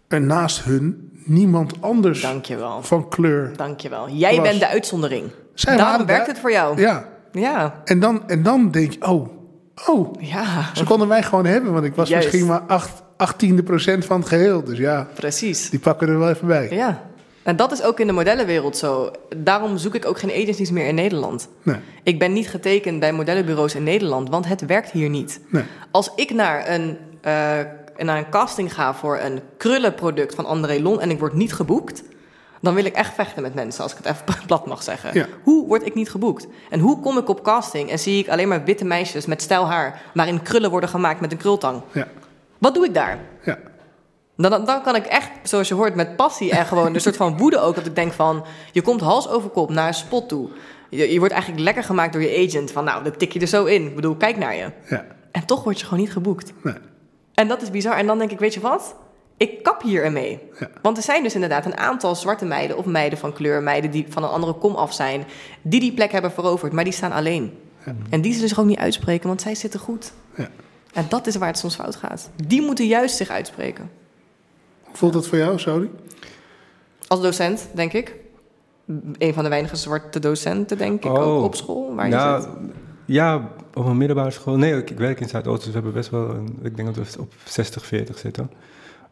[0.09, 2.83] er naast hun niemand anders Dankjewel.
[2.83, 3.53] van kleur.
[3.57, 4.09] Dankjewel.
[4.11, 5.31] Jij Was- bent de uitzondering.
[5.55, 6.81] Zij Daarom werkt het voor jou.
[6.81, 7.81] Ja, Ja.
[7.85, 9.29] en dan, en dan denk je, oh,
[9.87, 12.27] oh, Ja, ze konden mij gewoon hebben, want ik was Juist.
[12.27, 14.65] misschien maar acht, achttiende procent van het geheel.
[14.65, 15.71] Dus ja, precies.
[15.71, 16.71] die pakken er wel even bij.
[16.71, 17.11] Ja.
[17.43, 19.11] En dat is ook in de modellenwereld zo.
[19.37, 21.49] Daarom zoek ik ook geen agencies meer in Nederland.
[21.63, 25.41] Nee, Ik ben niet getekend bij modellenbureaus in Nederland, want het werkt hier niet.
[25.49, 27.33] nee, Als ik naar een, eh,
[27.99, 32.03] naar een casting ga voor een krullenproduct van André Lon en ik word niet geboekt,
[32.61, 35.11] dan wil ik echt vechten met mensen, als ik het even plat mag zeggen.
[35.15, 35.27] Ja.
[35.43, 36.47] Hoe word ik niet geboekt?
[36.71, 39.67] En hoe kom ik op casting en zie ik alleen maar witte meisjes met stijl
[39.67, 41.83] haar, waarin krullen worden gemaakt met een krultang?
[41.93, 42.09] ja,
[42.59, 43.19] Wat doe ik daar?
[43.45, 43.59] ja.
[44.43, 47.17] Dan, dan, dan kan ik echt, zoals je hoort, met passie en gewoon een soort
[47.17, 47.75] van woede ook.
[47.75, 50.49] Dat ik denk van, je komt hals over kop naar een spot toe.
[50.89, 52.71] Je, je wordt eigenlijk lekker gemaakt door je agent.
[52.71, 53.87] Van nou, dat tik je er zo in.
[53.87, 54.71] Ik bedoel, kijk naar je.
[54.89, 55.05] ja.
[55.33, 56.53] En toch word je gewoon niet geboekt.
[56.63, 56.75] Nee.
[57.35, 57.97] En dat is bizar.
[57.97, 58.95] En dan denk ik, weet je wat?
[59.37, 60.39] Ik kap hier ermee.
[60.61, 60.69] Ja.
[60.83, 62.77] Want er zijn dus inderdaad een aantal zwarte meiden...
[62.77, 65.25] of meiden van kleur, meiden die van een andere kom af zijn...
[65.63, 67.59] die die plek hebben veroverd, maar die staan alleen.
[67.87, 67.95] Ja.
[68.11, 70.13] En die zullen zich ook niet uitspreken, want zij zitten goed.
[70.37, 70.49] Ja.
[70.93, 72.31] En dat is waar het soms fout gaat.
[72.47, 73.91] Die moeten juist zich uitspreken.
[74.93, 75.91] Hoe voelt dat voor jou, Saudi?
[77.09, 78.15] Als docent, denk ik.
[79.19, 81.27] Een van de weinige zwarte docenten, denk ik, Oh.
[81.27, 81.95] ook op school.
[81.95, 82.51] Waar je ja, zit.
[83.05, 84.57] ja, op een middelbare school.
[84.57, 87.15] Nee, ik, ik werk in Zuidoost, dus we hebben best wel, een, ik denk dat
[87.15, 88.51] we op 60, 40 zitten.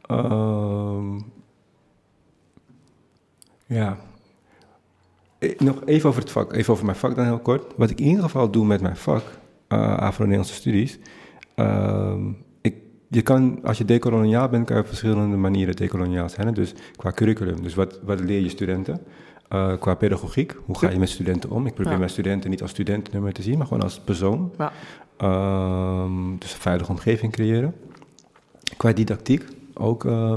[0.06, 1.18] Ehm,
[3.66, 3.96] ja.
[5.38, 7.72] Eh, Nog even over het vak, even over mijn vak dan heel kort.
[7.76, 9.22] Wat ik in ieder geval doe met mijn vak,
[9.68, 10.98] eh Afro-Nederlandse studies.
[11.54, 12.22] ehm,
[13.10, 16.46] je kan, als je decoloniaal bent, kan je op verschillende manieren decoloniaal zijn.
[16.46, 16.52] hè.
[16.52, 19.00] Dus qua curriculum, dus wat, wat leer je studenten?
[19.48, 21.66] Eh, qua pedagogiek, hoe ga je met studenten om?
[21.66, 21.98] Ik probeer Ja.
[21.98, 24.52] mijn studenten niet als studentennummer te zien, maar gewoon als persoon.
[24.58, 24.72] Ja.
[25.16, 27.74] Ehm, dus een veilige omgeving creëren.
[28.76, 29.44] Qua didactiek
[29.74, 30.34] ook eh,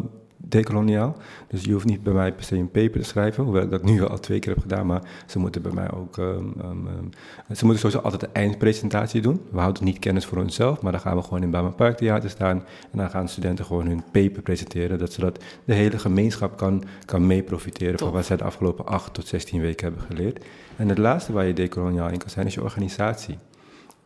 [0.47, 1.15] decoloniaal.
[1.47, 3.83] Dus je hoeft niet bij mij per se een paper te schrijven, hoewel ik dat
[3.83, 6.17] nu al twee keer heb gedaan, maar ze moeten bij mij ook.
[6.17, 6.27] ehm,
[6.59, 9.41] ehm, ehm, ze moeten sowieso altijd een eindpresentatie doen.
[9.51, 12.29] We houden niet kennis voor onszelf, maar dan gaan we gewoon in Bama Park Theater
[12.29, 16.83] staan en dan gaan studenten gewoon hun paper presenteren, dat zodat de hele gemeenschap kan,
[17.05, 20.45] kan mee profiteren van wat zij de afgelopen 8 tot 16 weken hebben geleerd.
[20.75, 23.37] En het laatste waar je decoloniaal in kan zijn, is je organisatie.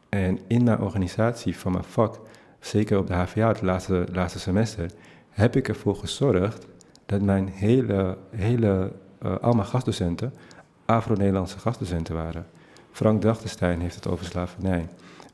[0.09, 2.19] En in mijn organisatie van mijn vak,
[2.59, 4.91] zeker op de HVA, het laatste, laatste semester,
[5.37, 6.67] heb ik ervoor gezorgd
[7.05, 10.33] dat mijn hele, hele eh, al mijn gastdocenten
[10.85, 12.45] Afro-Nederlandse gastdocenten waren.
[12.91, 14.87] Frank Dachtenstein heeft het over slavernij.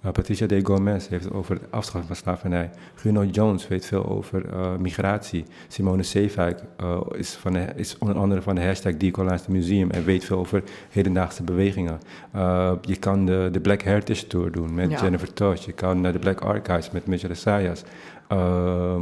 [0.06, 2.70] Uh, Patricia de Gomez heeft het over de afschaffing van slavernij.
[2.95, 5.45] Guno Jones weet veel over uh, migratie.
[5.68, 9.91] Simone Zeefuik uh, is, van de, is onder andere van de hashtag Decolonize the Museum
[9.91, 11.99] en weet veel over hedendaagse bewegingen.
[12.36, 15.01] Uh, je kan de, de Black Heritage Tour doen met Ja.
[15.01, 15.66] Jennifer Tosh.
[15.66, 17.84] Je kan naar de Black Archives met Mitchell Essayas.
[18.34, 19.00] Uh,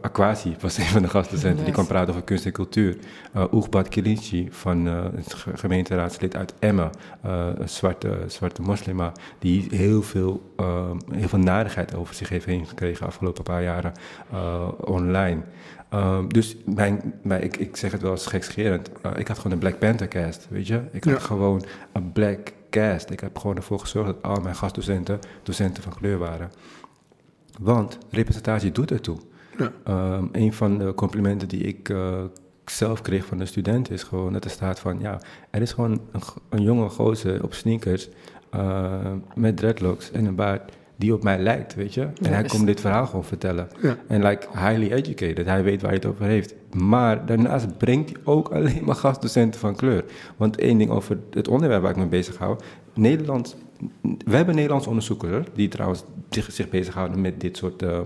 [0.00, 1.64] Aquasi was een van de gastdocenten Yes.
[1.64, 2.96] die kan praten over kunst en cultuur.
[3.36, 6.90] Uh, Oegbat Kilinci van uh, het ge- gemeenteraadslid uit Emmen,
[7.26, 10.54] uh, een zwarte, zwarte moslima, die heel veel,
[11.12, 13.92] heel veel narigheid over zich heeft heen gekregen de afgelopen paar jaren
[14.84, 15.40] online.
[16.28, 19.78] Dus mijn, mijn, ik, ik zeg het wel eens gekscherend, ik had gewoon een Black
[19.78, 20.80] Panther cast, weet je?
[20.92, 21.18] Ik had Ja.
[21.20, 23.10] gewoon een black cast.
[23.10, 26.50] Ik heb gewoon ervoor gezorgd dat al mijn gastdocenten docenten van kleur waren.
[27.60, 29.16] Want representatie doet ertoe.
[29.58, 29.72] Ja.
[30.16, 32.22] Um, een van de complimenten die ik uh,
[32.64, 36.00] zelf kreeg van de student is gewoon dat er staat van ja, er is gewoon
[36.12, 38.08] een, een jonge gozer op sneakers
[38.54, 42.02] uh, met dreadlocks en een baard die op mij lijkt, weet je.
[42.02, 43.68] En Ja, hij komt dit verhaal gewoon vertellen.
[43.82, 43.96] Ja.
[44.06, 46.54] En like highly educated, hij weet waar hij het over heeft.
[46.74, 50.04] Maar daarnaast brengt hij ook alleen maar gastdocenten van kleur.
[50.36, 52.58] Want één ding over het onderwerp waar ik me bezig hou.
[52.94, 53.56] Nederland,
[54.02, 58.00] we hebben Nederlandse onderzoekers die trouwens zich, zich bezighouden met dit soort eh,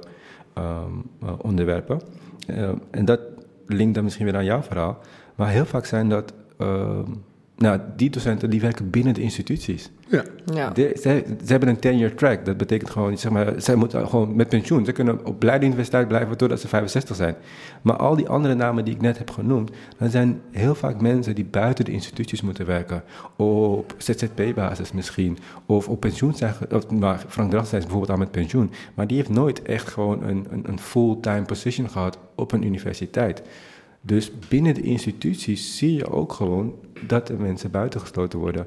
[0.53, 2.01] ehm, eh, onderwerpen.
[2.47, 3.21] Eh, en dat
[3.67, 4.99] linkt dan misschien weer aan jouw verhaal.
[5.35, 7.11] Maar heel vaak zijn dat, ehm,
[7.57, 9.91] nou, die docenten die werken binnen de instituties.
[10.09, 10.25] Ja.
[10.55, 10.71] Ja.
[10.71, 10.93] De-
[11.45, 12.45] ze hebben een 10-year track.
[12.45, 14.85] Dat betekent gewoon, zeg maar, zij moeten gewoon met pensioen.
[14.85, 17.35] Ze kunnen op Leiden Universiteit blijven totdat ze 65 zijn.
[17.83, 21.35] Maar al die andere namen die ik net heb genoemd, dan zijn heel vaak mensen
[21.35, 23.03] die buiten de instituties moeten werken.
[23.37, 25.39] Op ZZP-basis misschien.
[25.67, 26.55] Of op pensioen zijn.
[26.99, 28.71] maar Frank Drachtstein is bijvoorbeeld al met pensioen.
[28.95, 33.43] Maar die heeft nooit echt gewoon een, een, een fulltime position gehad op een universiteit.
[34.01, 36.75] Dus binnen de instituties zie je ook gewoon
[37.07, 38.67] dat er mensen buitengesloten worden.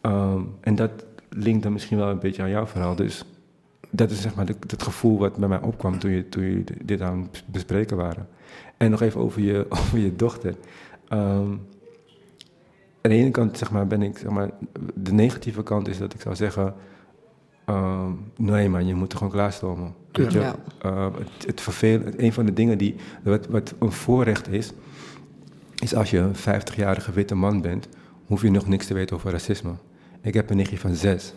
[0.00, 0.90] Ehm, en dat
[1.30, 2.94] linkt dan misschien wel een beetje aan jouw verhaal.
[2.96, 3.24] Dus
[3.90, 7.00] dat is zeg maar het gevoel wat bij mij opkwam toen, je, toen jullie dit
[7.00, 8.28] aan het bespreken waren.
[8.76, 10.54] En nog even over je, over je dochter.
[11.08, 11.50] Ehm,
[13.00, 14.50] aan de ene kant zeg maar, ben ik, zeg maar,
[14.94, 16.74] de negatieve kant is dat ik zou zeggen,
[17.64, 19.94] ehm, nee man, je moet er gewoon klaarstomen.
[20.12, 20.30] Je?
[20.30, 20.54] Ja.
[20.86, 24.72] Uh, het, het vervel, het- een van de dingen die, wat, wat een voorrecht is,
[25.86, 27.88] is als je een 50-jarige witte man bent,
[28.26, 29.72] hoef je nog niks te weten over racisme.
[30.20, 31.32] Ik heb een nichtje van zes.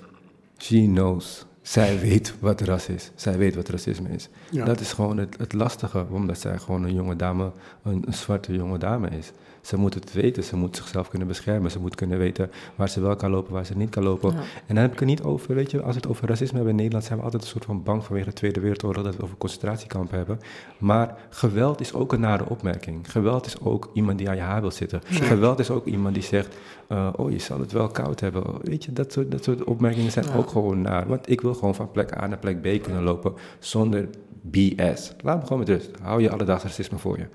[0.58, 1.46] She knows.
[1.62, 3.12] Zij weet wat ras is.
[3.16, 4.30] Zij weet wat racisme is.
[4.52, 4.66] Ja.
[4.66, 7.52] Dat is gewoon het, het lastige, omdat zij gewoon een jonge dame,
[7.84, 9.32] een, een zwarte jonge dame is.
[9.70, 11.72] Ze moet het weten, ze moet zichzelf kunnen beschermen.
[11.72, 14.32] Ze moet kunnen weten waar ze wel kan lopen, waar ze niet kan lopen.
[14.34, 14.40] Ja.
[14.40, 16.70] En dan heb ik het niet over, weet je, als we het over racisme hebben
[16.70, 19.18] in Nederland, zijn we altijd een soort van bang vanwege de Tweede Wereldoorlog dat we
[19.18, 20.40] het over concentratiekampen hebben.
[20.78, 23.12] Maar geweld is ook een nare opmerking.
[23.12, 25.02] Geweld is ook iemand die aan je haar wil zitten.
[25.08, 25.24] Ja.
[25.24, 26.56] Geweld is ook iemand die zegt,
[26.88, 28.44] eh, oh, je zal het wel koud hebben.
[28.62, 30.36] Weet je, dat soort, dat soort opmerkingen zijn Ja.
[30.36, 31.08] ook gewoon naar.
[31.08, 34.10] Want ik wil gewoon van plek A naar plek B kunnen lopen zonder
[34.42, 35.14] BS.
[35.24, 35.92] Laat me gewoon met rust.
[36.02, 37.26] Hou je alledaags racisme voor je.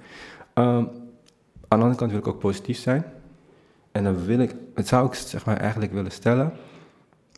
[0.54, 0.84] Ehm,
[1.74, 3.04] aan de andere kant wil ik ook positief zijn.
[3.92, 6.52] En dan wil ik, het zou ik zeg maar eigenlijk willen stellen,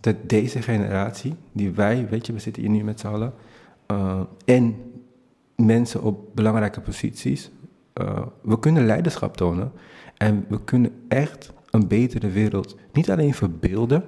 [0.00, 3.32] dat deze generatie, die wij, weet je, we zitten hier nu met z'n allen,
[3.86, 4.76] eh, en
[5.56, 7.50] mensen op belangrijke posities,
[7.92, 9.72] eh, we kunnen leiderschap tonen
[10.16, 14.04] en we kunnen echt een betere wereld niet alleen verbeelden,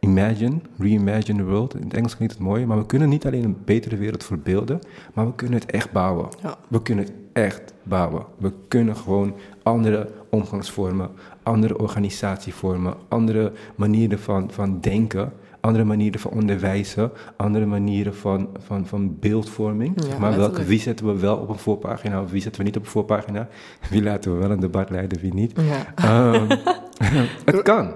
[0.00, 3.44] imagine, reimagine the world, in het Engels klinkt het mooi, maar we kunnen niet alleen
[3.44, 4.80] een betere wereld verbeelden,
[5.14, 6.28] maar we kunnen het echt bouwen.
[6.42, 6.58] Ja.
[6.68, 8.24] We kunnen het echt bouwen.
[8.36, 11.10] We kunnen gewoon andere omgangsvormen,
[11.42, 18.86] andere organisatievormen, andere manieren van, van denken andere manieren van onderwijzen, andere manieren van, van,
[18.86, 20.04] van beeldvorming.
[20.08, 22.76] Ja, maar welke, wie zetten we wel op een voorpagina of wie zetten we niet
[22.76, 23.48] op een voorpagina?
[23.90, 25.52] Wie laten we wel een debat leiden, wie niet?
[25.60, 25.94] Ja.
[25.94, 26.48] Ehm,
[27.44, 27.92] het kan.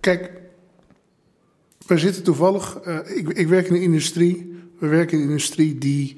[0.00, 0.41] Kijk,
[1.94, 2.78] we zitten toevallig.
[2.84, 4.54] eh, ik, ik werk in de industrie.
[4.78, 6.16] We werken in een industrie die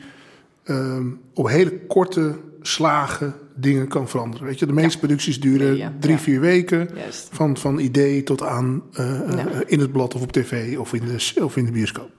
[0.64, 4.46] ehm, op hele korte slagen dingen kan veranderen.
[4.46, 5.92] Weet je, de meeste producties duren Nee, ja.
[6.00, 6.20] drie, Ja.
[6.20, 6.88] vier weken.
[6.94, 7.28] Juist.
[7.32, 9.62] Van, van idee tot aan eh, eh, Ja.
[9.66, 12.10] in het blad of op tv of in de, of in de bioscoop.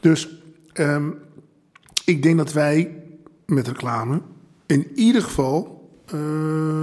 [0.00, 0.42] Dus
[0.72, 1.10] ehm,
[2.04, 3.02] ik denk dat wij
[3.46, 4.20] met reclame
[4.66, 6.18] in ieder geval eh,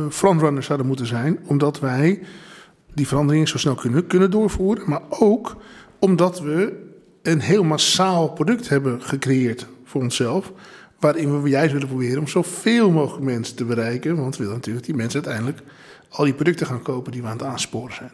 [0.10, 1.40] frontrunners zouden moeten zijn.
[1.46, 2.20] Omdat wij
[2.94, 4.90] die veranderingen zo snel kunnen, kunnen doorvoeren.
[4.90, 5.58] Maar ook
[6.02, 6.90] omdat we
[7.22, 10.52] een heel massaal product hebben gecreëerd voor onszelf.
[11.00, 14.16] Waarin we juist willen proberen om zoveel mogelijk mensen te bereiken.
[14.16, 15.64] Want we willen natuurlijk die mensen uiteindelijk
[16.10, 18.12] al die producten gaan kopen die we aan het aansporen zijn.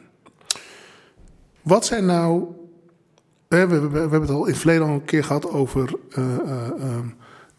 [1.62, 2.46] Wat zijn nou.
[3.48, 6.70] hè, We hebben, het al in het verleden al een keer gehad over eh, eh,
[6.80, 7.08] ehm,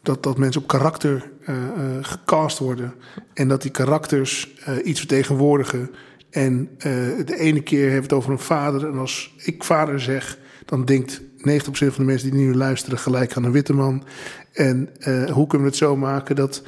[0.03, 2.95] dat, dat mensen op karakter eh, eh, gecast worden.
[3.35, 5.91] En dat die karakters eh, iets vertegenwoordigen.
[6.39, 6.93] En eh,
[7.25, 8.89] de ene keer heeft het over een vader.
[8.89, 13.37] En als ik vader zeg, dan denkt 90% van de mensen die nu luisteren gelijk
[13.37, 14.05] aan een witte man.
[14.53, 16.63] En eh, hoe kunnen we het zo maken dat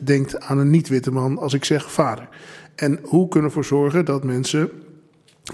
[0.00, 2.28] 50% denkt aan een niet-witte man als ik zeg vader?
[2.74, 4.70] En hoe kunnen we ervoor zorgen dat mensen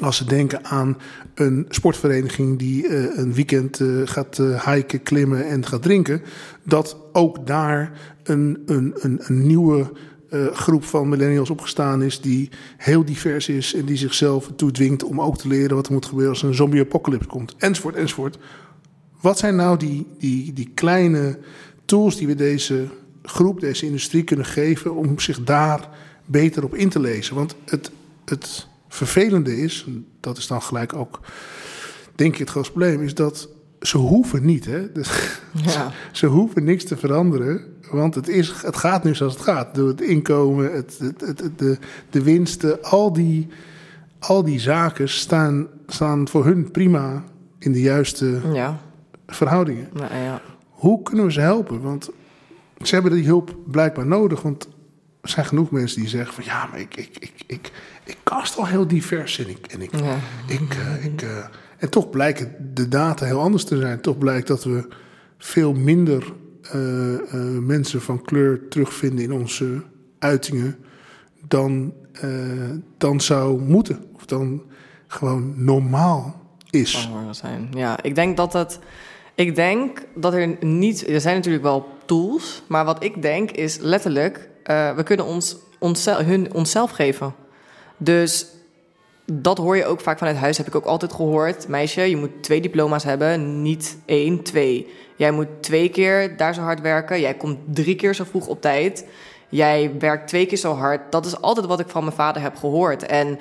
[0.00, 0.96] als ze denken aan
[1.34, 6.22] een sportvereniging die eh, een weekend gaat eh, hiken, klimmen en gaat drinken,
[6.62, 7.92] dat ook daar
[8.22, 9.92] een, een, een nieuwe
[10.32, 15.20] eh, groep van millennials opgestaan is die heel divers is en die zichzelf toedwingt om
[15.20, 18.38] ook te leren wat er moet gebeuren als een zombie-apocalypse komt, enzovoort, enzovoort.
[19.20, 21.38] Wat zijn nou die, die, die kleine
[21.84, 22.88] tools die we deze
[23.22, 25.88] groep, deze industrie kunnen geven om zich daar
[26.24, 27.34] beter op in te lezen?
[27.34, 27.90] Want het,
[28.24, 29.86] het vervelende is,
[30.20, 31.20] dat is dan gelijk ook,
[32.14, 33.48] denk ik, het grootste probleem, is dat
[33.80, 34.64] ze hoeven niet.
[34.64, 34.92] Hè?
[34.92, 35.10] Dus,
[35.64, 35.92] Ja.
[36.12, 39.74] ze hoeven niks te veranderen, want het, is, het gaat nu zoals het gaat.
[39.74, 41.78] Door het inkomen, het, het, de,
[42.10, 43.48] de winsten, al die,
[44.18, 47.24] al die zaken staan, staan voor hun prima
[47.58, 48.78] in de juiste Ja.
[49.26, 49.88] verhoudingen.
[49.92, 50.40] Nou, ja.
[50.68, 51.80] Hoe kunnen we ze helpen?
[51.80, 52.10] Want
[52.82, 54.42] ze hebben die hulp blijkbaar nodig.
[54.42, 54.68] Want
[55.20, 57.70] er zijn genoeg mensen die zeggen van ja, maar ik, ik, ik, ik,
[58.04, 60.16] ik cast al heel divers en ik, en ik, Ja.
[60.46, 61.44] ik, eh, ik, eh,
[61.78, 64.00] en toch blijken de data heel anders te zijn.
[64.00, 64.88] Toch blijkt dat we
[65.38, 66.32] veel minder
[67.60, 69.82] mensen van kleur terugvinden in onze
[70.18, 70.76] uitingen
[71.48, 72.30] dan, eh,
[72.98, 74.04] dan zou moeten.
[74.14, 74.62] Of dan
[75.06, 76.40] gewoon normaal
[76.70, 77.08] is.
[77.30, 77.68] Zijn.
[77.74, 78.78] Ja, ik denk dat het.
[79.34, 81.08] Ik denk dat er niet.
[81.08, 84.50] Er zijn natuurlijk wel tools, maar wat ik denk is letterlijk.
[84.62, 87.34] eh, we kunnen ons onszelf, hun onszelf geven.
[87.96, 88.46] Dus
[89.24, 90.56] dat hoor je ook vaak vanuit huis.
[90.56, 91.68] Heb ik ook altijd gehoord.
[91.68, 94.92] Meisje, je moet twee diploma's hebben, niet één, twee.
[95.16, 97.20] Jij moet twee keer daar zo hard werken.
[97.20, 99.06] Jij komt drie keer zo vroeg op tijd.
[99.48, 101.12] Jij werkt twee keer zo hard.
[101.12, 103.06] Dat is altijd wat ik van mijn vader heb gehoord.
[103.06, 103.38] En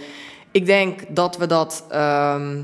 [0.51, 1.85] ik denk dat we dat.
[1.89, 2.61] ehm,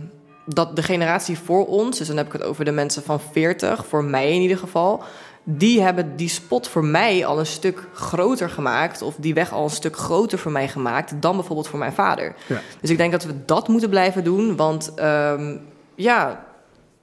[0.49, 3.86] dat de generatie voor ons, dus dan heb ik het over de mensen van 40,
[3.86, 5.03] voor mij in ieder geval,
[5.50, 9.64] die hebben die spot voor mij al een stuk groter gemaakt, of die weg al
[9.64, 12.36] een stuk groter voor mij gemaakt dan bijvoorbeeld voor mijn vader.
[12.48, 12.62] Ja.
[12.82, 15.58] Dus ik denk dat we dat moeten blijven doen, want ehm,
[15.95, 16.45] ja,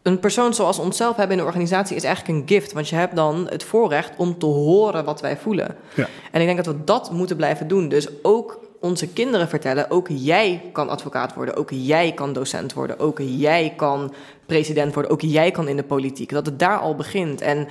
[0.02, 3.16] een persoon zoals onszelf hebben in een organisatie is eigenlijk een gift, want je hebt
[3.16, 5.76] dan het voorrecht om te horen wat wij voelen.
[5.94, 6.08] Ja.
[6.30, 7.88] En ik denk dat we dat moeten blijven doen.
[7.88, 12.98] Dus ook onze kinderen vertellen, ook jij kan advocaat worden, ook jij kan docent worden,
[12.98, 14.14] ook jij kan
[14.46, 16.30] president worden, ook jij kan in de politiek.
[16.30, 17.40] Dat het daar al begint.
[17.40, 17.68] En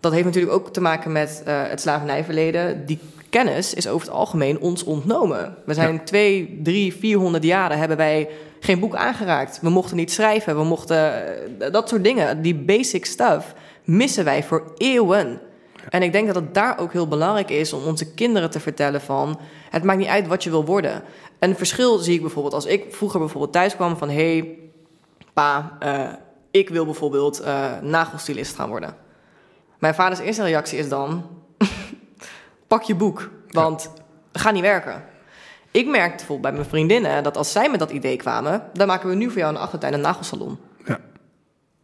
[0.00, 2.86] dat heeft natuurlijk ook te maken met eh, het slavernijverleden.
[2.86, 2.98] Die
[3.30, 5.56] kennis is over het algemeen ons ontnomen.
[5.64, 8.28] We zijn twee, drie, vierhonderd jaren hebben wij
[8.60, 9.58] geen boek aangeraakt.
[9.62, 11.26] We mochten niet schrijven, we mochten
[11.60, 12.42] eh, dat soort dingen.
[12.42, 15.40] Die basic stuff missen wij voor eeuwen.
[15.88, 19.00] En ik denk dat het daar ook heel belangrijk is om onze kinderen te vertellen
[19.00, 19.38] van...
[19.70, 21.02] het maakt niet uit wat je wil worden.
[21.38, 24.08] Een verschil zie ik bijvoorbeeld als ik vroeger bijvoorbeeld thuis kwam van...
[24.08, 24.58] hé, hey,
[25.32, 26.08] pa, eh,
[26.50, 27.42] ik wil bijvoorbeeld
[27.82, 29.07] nagelstylist gaan worden.
[29.78, 31.26] Mijn vaders eerste reactie is dan...
[32.66, 33.90] pak je boek, want
[34.32, 35.04] ga niet werken.
[35.70, 38.62] Ik merkte bijvoorbeeld bij mijn vriendinnen dat als zij met dat idee kwamen...
[38.72, 40.98] dan maken we nu voor jou de achtertuin een nagelsalon Ja.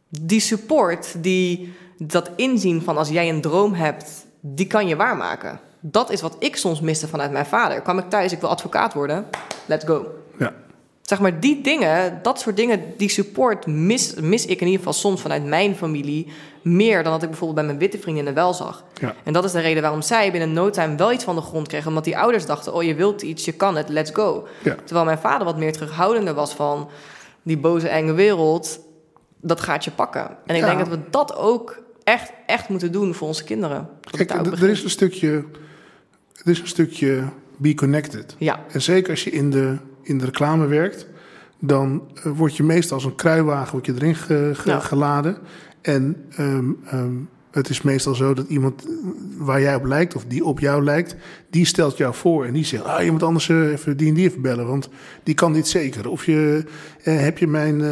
[0.09, 5.61] die support, die, dat inzien van als jij een droom hebt, die kan je waarmaken.
[5.81, 7.81] Dat is wat ik soms miste vanuit mijn vader.
[7.81, 9.27] Kwam ik thuis, ik wil advocaat worden,
[9.67, 10.07] let's go.
[10.39, 10.53] Ja.
[11.05, 14.93] Zeg maar, die dingen, dat soort dingen, die support mis, mis ik in ieder geval
[14.93, 16.33] soms vanuit mijn familie
[16.63, 18.85] meer dan dat ik bijvoorbeeld bij mijn witte vriendinnen wel zag.
[19.01, 19.15] Ja.
[19.25, 21.69] En dat is de reden waarom zij binnen no time wel iets van de grond
[21.69, 21.89] kregen.
[21.89, 24.47] Omdat die ouders dachten, oh je wilt iets, je kan het, let's go.
[24.63, 24.77] Ja.
[24.85, 26.89] Terwijl mijn vader wat meer terughoudender was van
[27.43, 28.81] die boze enge wereld.
[29.41, 30.37] dat gaat je pakken.
[30.47, 30.67] En ik Ja.
[30.67, 33.89] denk dat we dat ook echt, echt moeten doen voor onze kinderen.
[34.11, 35.45] Kijk, er is een stukje,
[36.45, 37.25] er is een stukje
[37.57, 38.35] be connected.
[38.39, 41.07] Ja, En zeker als je in de, in de reclame werkt,
[41.59, 44.79] dan eh, word je meestal als een kruiwagen je erin ge- ge- Ja.
[44.81, 45.37] geladen.
[45.83, 47.13] En ehm, ehm,
[47.51, 48.91] het is meestal zo dat iemand eh,
[49.39, 51.17] waar jij op lijkt, of die op jou lijkt,
[51.51, 54.15] die stelt jou voor en die zegt: ah, je moet anders eh, even die en
[54.15, 54.89] die even bellen, want
[55.23, 56.09] die kan dit zeker.
[56.09, 56.65] Of je,
[57.03, 57.83] eh, heb je mijn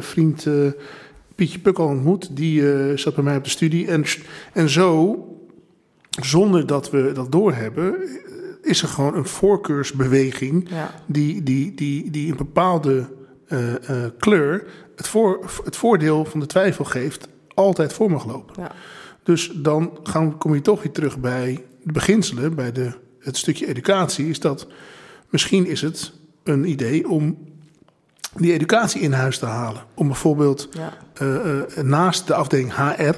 [0.00, 0.46] vriend
[1.34, 2.62] Pietje Puk al ontmoet, die
[2.98, 3.86] zat bij mij op de studie.
[3.86, 4.04] En,
[4.52, 5.18] en zo,
[6.22, 7.94] zonder dat we dat doorhebben,
[8.66, 10.90] is er gewoon een voorkeursbeweging ja.
[11.06, 13.08] die, die, die, die een bepaalde
[13.46, 18.54] eh, eh, kleur het, voor, het voordeel van de twijfel geeft, altijd voor mag lopen.
[18.62, 18.72] ja.
[19.22, 23.66] Dus dan gaan, kom je toch weer terug bij de beginselen, bij de, het stukje
[23.66, 24.28] educatie.
[24.28, 24.66] Is dat
[25.28, 26.12] misschien is het
[26.44, 27.38] een idee om
[28.34, 29.82] die educatie in huis te halen.
[29.94, 30.92] Om bijvoorbeeld ja.
[31.14, 33.14] eh, naast de afdeling HR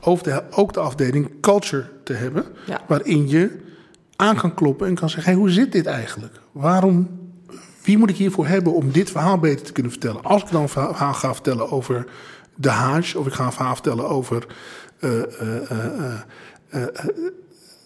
[0.00, 2.44] ook de, ook de afdeling culture te hebben.
[2.86, 3.60] Waarin je
[4.22, 6.40] aan kan kloppen en kan zeggen: hey, hoe zit dit eigenlijk?
[6.52, 7.08] Waarom,
[7.82, 10.22] wie moet ik hiervoor hebben om dit verhaal beter te kunnen vertellen?
[10.22, 12.06] Als ik dan een verhaal ga vertellen over
[12.54, 14.46] de Hajj, of ik ga een verhaal vertellen over.
[16.68, 16.80] eh,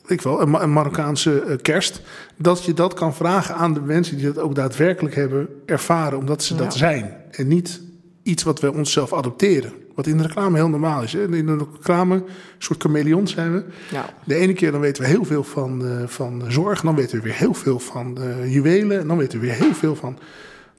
[0.07, 2.01] ik wel, een, een Marokkaanse kerst.
[2.37, 6.43] Dat je dat kan vragen aan de mensen die dat ook daadwerkelijk hebben ervaren, omdat
[6.43, 7.17] ze dat zijn.
[7.31, 7.81] En niet
[8.27, 9.73] iets wat we onszelf adopteren.
[9.95, 11.13] Wat in de reclame heel normaal is.
[11.13, 11.37] Hè?
[11.37, 12.25] In de reclame, een
[12.59, 13.65] soort chameleons zijn we.
[13.91, 14.15] ja.
[14.25, 16.81] De ene keer dan weten we heel veel van, eh, van zorg.
[16.81, 19.01] Dan weten we weer heel veel van juwelen.
[19.01, 20.19] En dan weten we weer heel veel van...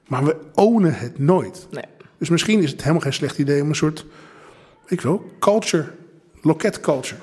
[0.06, 1.66] Maar we ownen het nooit.
[1.70, 1.84] Nee.
[2.18, 4.06] Dus misschien is het helemaal geen slecht idee om een soort...
[4.86, 5.86] Ik wel, culture.
[6.42, 7.20] Loket culture.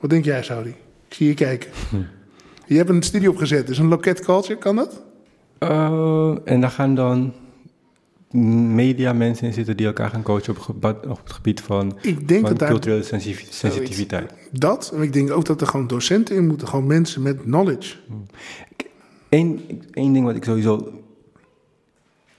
[0.00, 0.74] Wat denk jij, Saudi?
[1.08, 1.70] Ik zie je kijken.
[2.66, 3.66] Je hebt een studie opgezet.
[3.66, 5.02] Dus een loket culture, kan dat?
[5.58, 7.34] Eh, en daar gaan dan
[8.74, 12.46] media mensen in zitten die elkaar gaan coachen op, op het gebied van, Ik denk
[12.46, 14.32] van dat culturele sensitiv- sensitiviteit.
[14.52, 14.92] dat...
[14.94, 16.68] En ik denk ook dat er gewoon docenten in moeten.
[16.68, 17.96] Gewoon mensen met knowledge.
[19.28, 20.92] Eén, één ding wat ik sowieso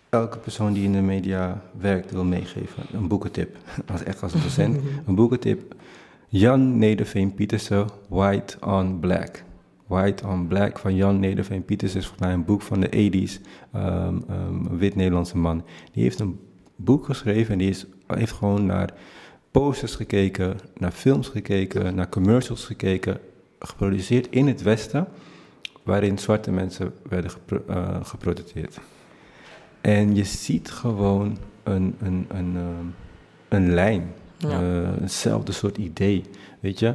[0.10, 2.84] elke persoon die in de media werkt wil meegeven.
[2.94, 3.58] Een boekentip.
[3.92, 4.78] Als echt als een docent.
[5.08, 5.76] een boekentip.
[6.28, 9.44] Jan Nederveen Pietersen, White on Black.
[9.88, 13.40] White on Black van Jan Nederveen Pietersen is volgens mij een boek van de 80s.
[13.74, 15.64] ehm, ehm, een wit Nederlandse man.
[15.92, 16.40] Die heeft een
[16.76, 18.94] boek geschreven en die is, heeft gewoon naar
[19.52, 23.20] posters gekeken, naar films gekeken, naar commercials gekeken.
[23.60, 25.08] Geproduceerd in het Westen
[25.84, 28.80] waarin zwarte mensen werden gepro eh, geprotesteerd.
[29.82, 32.86] En je ziet gewoon een, een, een, ehm,
[33.50, 34.50] een lijn, Ja.
[34.62, 36.24] eh, eenzelfde soort idee.
[36.60, 36.94] Weet je,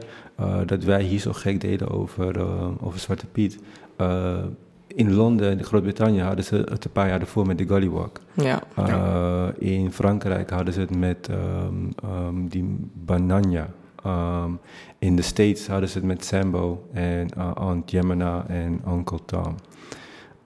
[0.67, 3.59] dat wij hier zo gek deden over, eh, over Zwarte Piet.
[3.97, 4.39] Eh,
[4.87, 8.11] in Londen, in Groot-Brittannië, hadden ze het een paar jaar ervoor met de.
[8.33, 8.63] Ja.
[8.79, 13.69] Uh, In Frankrijk hadden ze het met ehm, ehm, die Bananya.
[14.07, 14.59] Um,
[14.99, 19.55] in de States hadden ze het met Sambo en uh, Aunt Jemina en Uncle Tom.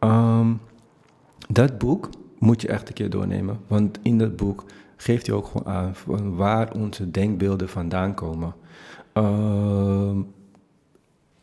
[0.00, 0.60] Um,
[1.48, 3.58] dat boek moet je echt een keer doornemen.
[3.66, 4.64] Want in dat boek
[4.96, 8.54] geeft hij ook gewoon aan van waar onze denkbeelden vandaan komen.
[9.14, 10.34] Um,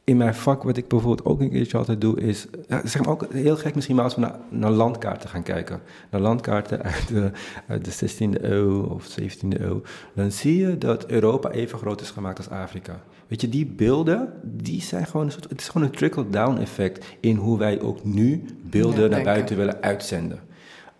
[0.03, 2.47] in mijn vak, wat ik bijvoorbeeld ook een keertje altijd doe, is
[2.83, 6.21] zeg maar ook heel gek misschien, maar als we naar, naar landkaarten gaan kijken, naar
[6.21, 7.31] landkaarten uit de,
[7.67, 9.81] uit de 16e eeuw of 17e eeuw,
[10.13, 13.01] dan zie je dat Europa even groot is gemaakt als Afrika.
[13.27, 17.05] Weet je, die beelden, die zijn gewoon een soort, het is gewoon een trickle-down effect
[17.19, 20.39] in hoe wij ook nu beelden Ja, naar buiten willen uitzenden.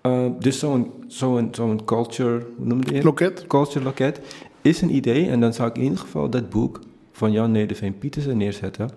[0.06, 3.04] Uh, dus zo'n zo'n zo'n culture, hoe noem je het?
[3.04, 3.48] Loket.
[3.48, 4.20] Culture Loket
[4.62, 6.80] is een idee en dan zou ik in ieder geval dat boek
[7.12, 8.90] van Jan Nederveen Pietersen neerzetten.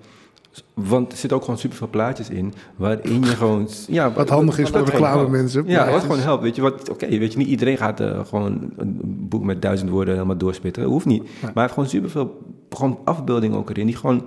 [0.74, 3.68] Want er zitten ook gewoon superveel plaatjes in waarin je gewoon...
[3.86, 5.64] Ja, Wat handig is voor reclame mensen.
[5.66, 6.42] Ja, wat gewoon helpt.
[6.42, 9.90] Weet je, wat, oké, weet je, niet iedereen gaat eh, gewoon een boek met duizend
[9.90, 10.82] woorden helemaal doorspitten.
[10.82, 11.22] Dat hoeft niet.
[11.22, 12.38] Maar hij heeft gewoon superveel
[12.70, 14.26] gewoon afbeeldingen ook erin die gewoon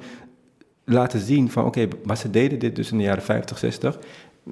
[0.86, 4.00] laten zien van oké, maar ze deden dit dus in de jaren 50, 60.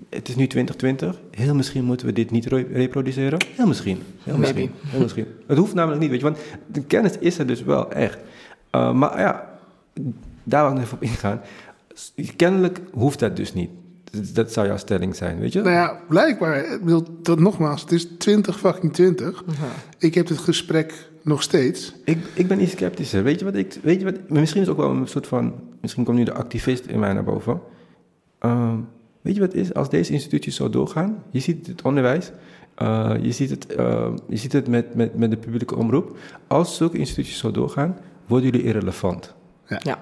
[0.10, 1.20] Het is nu 2020.
[1.32, 3.39] Heel misschien moeten we dit niet re- reproduceren.
[3.56, 4.02] Heel misschien.
[4.24, 4.39] Heel Maybe.
[4.60, 4.72] misschien.
[4.88, 5.26] Heel misschien.
[5.48, 6.38] Het hoeft namelijk niet, weet je, want
[6.68, 8.18] de kennis is er dus wel echt.
[8.76, 9.50] Uh, maar ja,
[10.43, 11.41] daar wil ik nog even op ingaan.
[12.36, 13.70] Kennelijk hoeft dat dus niet.
[14.34, 15.60] Dat- zou jouw stelling zijn, weet je?
[15.62, 16.74] Nou ja, blijkbaar.
[16.74, 19.43] Ik bedoel, dat nogmaals, het is 20 fucking 20.
[19.98, 21.93] Ik heb dit gesprek nog steeds.
[22.06, 23.24] Ik, ik ben iets sceptischer.
[23.24, 23.78] Weet je wat ik.
[23.84, 25.54] Weet je wat, misschien is het ook wel een soort van.
[25.82, 27.62] Misschien komt nu de activist in mij naar boven.
[28.39, 28.78] Ehm,
[29.26, 29.73] weet je wat het is?
[29.73, 31.23] Als deze instituties zo doorgaan.
[31.32, 32.32] Je ziet het onderwijs.
[32.76, 36.17] eh, je ziet het, eh, je ziet het met, met, met de publieke omroep.
[36.47, 37.97] Als zulke instituties zo doorgaan,
[38.28, 39.34] worden jullie irrelevant.
[39.67, 39.99] Ja.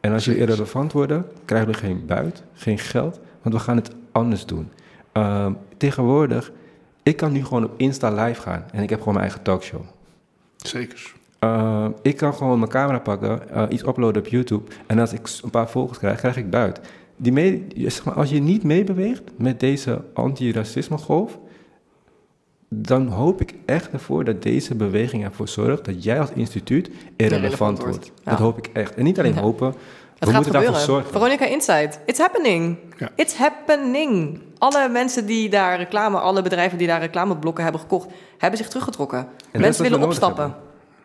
[0.00, 3.20] En als jullie irrelevant worden, krijgen jullie geen buit, geen geld.
[3.42, 4.68] Want we gaan het anders doen.
[5.12, 6.52] Ehm, tegenwoordig,
[7.02, 8.64] ik kan nu gewoon op Insta live gaan.
[8.72, 9.80] En ik heb gewoon mijn eigen talkshow.
[10.56, 11.14] Zeker.
[11.40, 14.70] Uh, ik kan gewoon mijn camera pakken, uh, iets uploaden op YouTube.
[14.86, 16.80] En als ik een paar volgers krijg, krijg ik buit.
[17.16, 21.38] Die mee, zeg maar, als je niet meebeweegt met deze anti-racisme golf,
[22.68, 27.78] dan hoop ik echt ervoor dat deze beweging ervoor zorgt dat jij als instituut irrelevant
[27.78, 27.96] wordt.
[27.96, 28.12] wordt.
[28.24, 28.30] Ja.
[28.30, 28.94] Dat hoop ik echt.
[28.94, 29.40] En niet alleen ja.
[29.40, 29.76] hopen, het
[30.18, 30.72] we moeten gebeuren.
[30.72, 31.12] daarvoor zorgen.
[31.12, 32.78] Veronica Insight, it's happening.
[32.98, 33.10] Ja.
[33.14, 34.40] It's happening.
[34.58, 38.08] Alle mensen die daar reclame, alle bedrijven die daar reclameblokken hebben gekocht,
[38.38, 39.28] hebben zich teruggetrokken.
[39.50, 40.54] En mensen willen opstappen.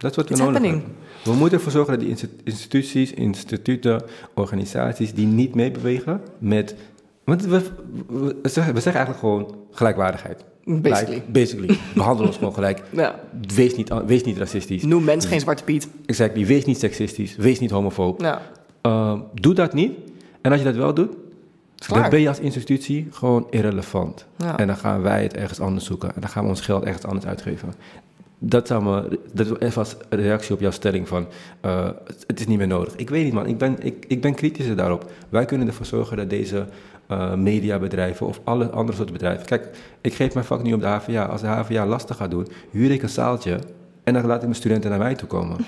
[0.02, 0.84] Dat is wat we It's nodig happening.
[0.84, 1.34] hebben.
[1.34, 4.02] We moeten ervoor zorgen dat die instituties, instituten,
[4.36, 6.76] organisaties die niet meebewegen met.
[7.24, 7.62] Want we,
[8.08, 10.44] we, zeggen, we zeggen eigenlijk gewoon gelijkwaardigheid.
[10.66, 11.24] Basically.
[11.28, 11.78] basically.
[11.96, 12.82] Behandel ons gewoon gelijk.
[12.92, 13.20] Ja.
[13.56, 14.84] Wees, niet, wees niet racistisch.
[14.84, 15.88] Noem mens geen zwarte piet.
[16.06, 16.46] Exactly.
[16.46, 17.36] Wees niet seksistisch.
[17.36, 18.22] Wees niet homofoob.
[18.22, 18.42] Ja.
[18.86, 19.92] Uh, doe dat niet.
[20.42, 21.16] En als je dat wel doet,
[21.88, 24.26] dan ben je als institutie gewoon irrelevant.
[24.38, 24.58] Ja.
[24.58, 26.16] En dan gaan wij het ergens anders zoeken.
[26.16, 27.74] En dan gaan we ons geld ergens anders uitgeven
[28.44, 31.28] dat zou me, dat is even als reactie op jouw stelling van,
[31.66, 31.90] uh,
[32.28, 32.96] het is niet meer nodig.
[32.96, 35.12] Ik weet niet man, ik ben, ik, ik ben kritischer daarop.
[35.30, 36.66] Wij kunnen ervoor zorgen dat deze
[37.12, 39.46] uh, mediabedrijven of alle andere soorten bedrijven...
[39.46, 39.70] Kijk,
[40.02, 41.26] ik geef mijn vak nu op de HVA.
[41.26, 43.60] Als de HVA lastig gaat doen, huur ik een zaaltje
[44.04, 45.58] en dan laat ik mijn studenten naar mij toe komen.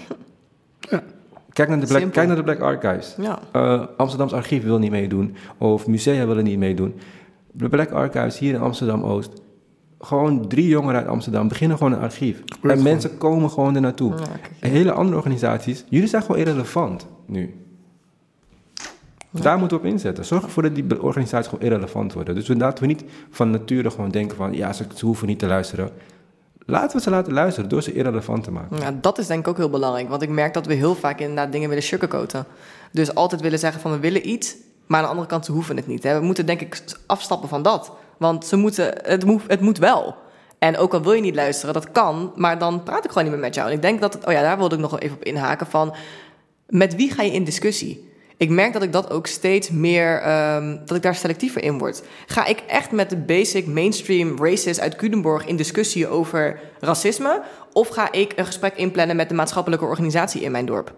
[0.90, 1.04] Ja.
[1.50, 3.16] Kijk naar de Black, kijk naar de Black Archives.
[3.18, 3.40] Ja.
[3.56, 6.94] Uh, Amsterdams Archief wil niet meedoen of musea willen niet meedoen.
[7.52, 9.42] De Black Archives hier in Amsterdam-Oost
[10.06, 12.44] gewoon drie jongeren uit Amsterdam beginnen gewoon een archief.
[12.62, 14.14] en mensen komen gewoon er naartoe.
[14.60, 17.58] Hele andere organisaties, jullie zijn gewoon irrelevant nu.
[19.32, 20.26] Daar moeten we op inzetten.
[20.26, 22.36] Zorg ervoor dat die organisaties gewoon irrelevant worden.
[22.36, 24.54] Dus laten we niet van nature gewoon denken van...
[24.54, 25.90] ja, ze, ze, hoeven niet te luisteren.
[26.66, 28.78] Laten we ze laten luisteren door ze irrelevant te maken.
[28.78, 30.10] Ja, dat is denk ik ook heel belangrijk.
[30.10, 32.46] Want ik merk dat we heel vaak inderdaad dingen willen sugarcoaten.
[32.92, 34.56] Dus altijd willen zeggen van we willen iets...
[34.86, 36.04] maar aan de andere kant, ze hoeven het niet.
[36.04, 36.20] Hè.
[36.20, 37.92] We moeten denk ik afstappen van dat...
[38.18, 40.16] Want ze moeten, het, moet, het moet wel.
[40.60, 43.34] En ook al wil je niet luisteren, dat kan, maar dan praat ik gewoon niet
[43.34, 43.68] meer met jou.
[43.68, 45.68] En ik denk dat het, oh ja, daar wilde ik nog wel even op inhaken
[45.68, 45.94] van,
[46.68, 48.12] met wie ga je in discussie?
[48.38, 52.04] Ik merk dat ik dat ook steeds meer, um, dat ik daar selectiever in word.
[52.26, 57.42] Ga ik echt met de basic mainstream racist uit Culemborg in discussie over racisme?
[57.74, 60.94] Of ga ik een gesprek inplannen met de maatschappelijke organisatie in mijn dorp?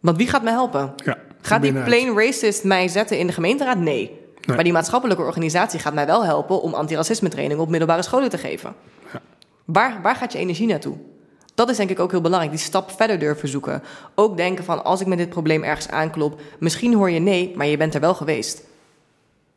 [0.00, 0.92] Want wie gaat me helpen?
[1.04, 3.78] Ja, gaat die plain racist mij zetten in de gemeenteraad?
[3.78, 4.20] Nee.
[4.54, 8.38] Maar die maatschappelijke organisatie gaat mij wel helpen om antiracisme training op middelbare scholen te
[8.38, 8.74] geven.
[9.12, 9.20] Ja.
[9.64, 10.96] Waar, waar gaat je energie naartoe?
[11.54, 13.82] Dat is denk ik ook heel belangrijk, die stap verder durven zoeken.
[14.14, 17.66] Ook denken van, als ik met dit probleem ergens aanklop, misschien hoor je nee, maar
[17.66, 18.62] je bent er wel geweest.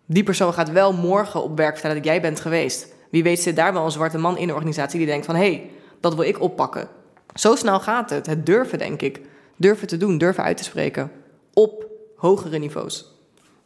[0.05, 2.87] Die persoon gaat wel morgen op werk vertellen dat jij bent geweest.
[3.11, 5.51] Wie weet zit daar wel een zwarte man in de organisatie die denkt van, hé,
[5.51, 5.69] hey,
[5.99, 6.87] dat wil ik oppakken.
[7.33, 8.25] Zo snel gaat het.
[8.25, 9.21] Het durven, denk ik.
[9.55, 11.11] Durven te doen, durven uit te spreken.
[11.53, 11.85] Op
[12.15, 13.05] hogere niveaus.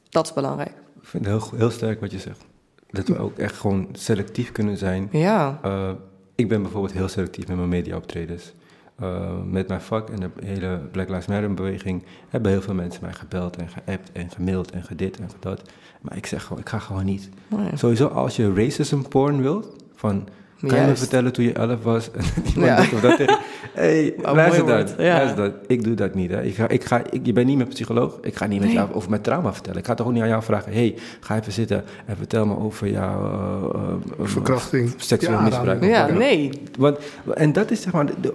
[0.10, 0.84] Dat is belangrijk.
[1.06, 2.46] Ik vind het heel, heel sterk wat je zegt.
[2.90, 5.08] Dat we ook echt gewoon selectief kunnen zijn.
[5.12, 5.60] Ja.
[5.66, 5.90] Uh,
[6.36, 8.54] ik ben bijvoorbeeld heel selectief met mijn media-optredens.
[9.02, 13.14] Uh, met mijn vak en de hele Black Lives Matter-beweging hebben heel veel mensen mij
[13.14, 15.62] gebeld en geappt en gemaild en gedit en dat.
[16.02, 17.30] Maar ik zeg gewoon, ik ga gewoon niet.
[17.48, 17.78] Nee.
[17.78, 20.28] Sowieso als je racism porn wilt, van
[20.68, 22.10] kan je me vertellen toen je elf was?
[22.56, 22.80] ja.
[22.80, 23.40] of dat tegen...
[23.74, 25.54] hey, oh, luister, dat, luister dat.
[25.68, 26.32] Ik doe dat niet.
[26.32, 26.44] Hè.
[26.44, 28.18] Ik ga, ik ga, ik, je bent niet mijn psycholoog.
[28.22, 29.80] Ik ga niet met jou over mijn trauma vertellen.
[29.80, 30.74] Ik ga toch ook niet aan jou vragen...
[30.74, 33.76] hey, ga even zitten en vertel me over jouw...
[33.76, 33.82] Uh,
[34.20, 34.94] uh, Verkrachting.
[34.98, 35.84] Seksueel misbruik.
[35.84, 36.50] Ja, nee.
[36.78, 36.98] Want,
[37.34, 38.06] en dat is zeg maar...
[38.22, 38.34] De,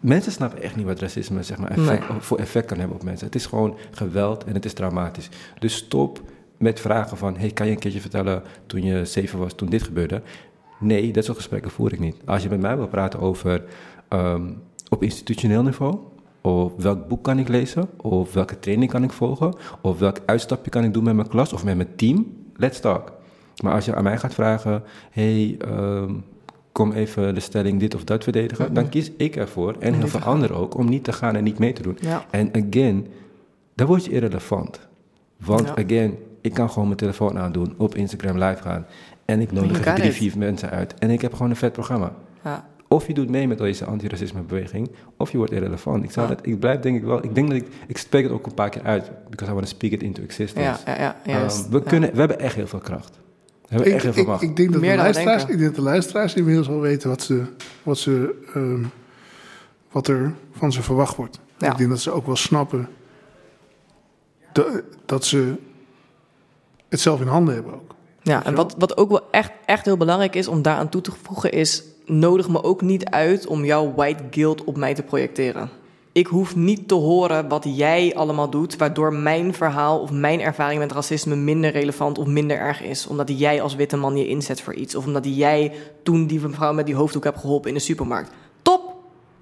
[0.00, 3.26] mensen snappen echt niet wat racisme zeg maar, effect, voor effect kan hebben op mensen.
[3.26, 5.28] Het is gewoon geweld en het is traumatisch.
[5.58, 6.20] Dus stop
[6.56, 7.36] met vragen van...
[7.36, 10.22] hey, kan je een keertje vertellen toen je zeven was, toen dit gebeurde...
[10.80, 12.16] Nee, dat soort gesprekken voer ik niet.
[12.24, 13.64] Als je met mij wil praten over
[14.08, 15.98] um, op institutioneel niveau,
[16.40, 20.70] of welk boek kan ik lezen, of welke training kan ik volgen, of welk uitstapje
[20.70, 22.26] kan ik doen met mijn klas of met mijn team,
[22.56, 23.12] let's talk.
[23.62, 26.24] Maar als je aan mij gaat vragen, hey, um,
[26.72, 30.20] kom even de stelling dit of dat verdedigen, dan kies ik ervoor, en heel veel
[30.20, 31.98] anderen ook, om niet te gaan en niet mee te doen.
[32.30, 33.06] En again,
[33.74, 34.88] dan word je irrelevant.
[35.36, 38.86] Want again, ik kan gewoon mijn telefoon aandoen, op Instagram live gaan.
[39.30, 40.94] En ik nodig drie, vier mensen uit.
[40.98, 42.12] En ik heb gewoon een vet programma.
[42.44, 42.68] Ja.
[42.88, 46.04] Of je doet mee met deze antiracismebeweging, of je wordt irrelevant.
[46.04, 48.32] Ik, zou dat, ik blijf denk ik wel, ik denk dat ik, ik spreek het
[48.32, 50.80] ook een paar keer uit, because I want to speak it into existence.
[50.86, 53.10] Ja, ja, ja, um, we, kunnen, we hebben echt heel veel kracht.
[53.10, 54.42] We hebben ik, echt heel veel macht.
[54.42, 57.22] Ik, ik, denk dat de luisteraars, ik denk dat de luisteraars inmiddels wel weten wat,
[57.22, 57.44] ze,
[57.82, 58.90] wat, ze, um,
[59.90, 61.40] wat er van ze verwacht wordt.
[61.58, 62.88] Ik denk dat ze ook wel snappen
[64.52, 65.54] dat, dat ze
[66.88, 67.94] het zelf in handen hebben ook.
[68.22, 71.12] Ja, en wat, wat ook wel echt, echt heel belangrijk is om daaraan toe te
[71.22, 71.82] voegen is...
[72.06, 75.70] nodig me ook niet uit om jouw white guilt op mij te projecteren.
[76.12, 78.76] Ik hoef niet te horen wat jij allemaal doet...
[78.76, 83.06] waardoor mijn verhaal of mijn ervaring met racisme minder relevant of minder erg is.
[83.06, 84.94] Omdat jij als witte man je inzet voor iets.
[84.94, 88.30] Of omdat jij toen die vrouw met die hoofddoek hebt geholpen in de supermarkt.
[88.62, 88.90] Top!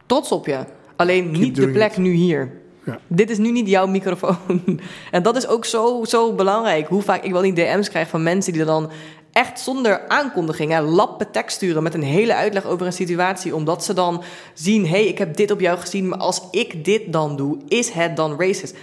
[0.06, 0.58] trots op je.
[0.96, 1.98] Alleen niet de plek it.
[1.98, 2.52] nu hier.
[2.88, 2.98] Ja.
[3.06, 4.80] Dit is nu niet jouw microfoon.
[5.10, 6.88] en dat is ook zo, zo belangrijk.
[6.88, 8.90] Hoe vaak ik wel die DM's krijg van mensen die dan
[9.32, 13.84] echt zonder aankondiging, hè, lappen tekst sturen met een hele uitleg over een situatie, omdat
[13.84, 14.22] ze dan
[14.54, 17.58] zien: hé, hey, ik heb dit op jou gezien, maar als ik dit dan doe,
[17.68, 18.76] is het dan racist?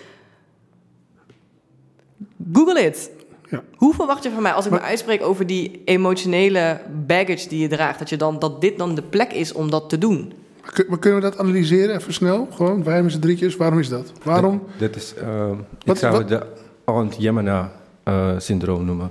[2.54, 3.10] Google it.
[3.50, 3.64] Ja.
[3.76, 7.60] Hoe verwacht je van mij als ik Maar- me uitspreek over die emotionele baggage die
[7.60, 10.34] je draagt, dat, je dan, dat dit dan de plek is om dat te doen?
[10.66, 12.48] Maar kun- Maar kunnen we dat analyseren even snel?
[12.52, 14.12] Gewoon, wij met z'n drietjes, waarom is dat?
[14.24, 14.64] Waarom?
[14.78, 16.42] Dat is, ehm, ik zou het de
[16.86, 19.10] Aunt-Yemena-syndroom noemen.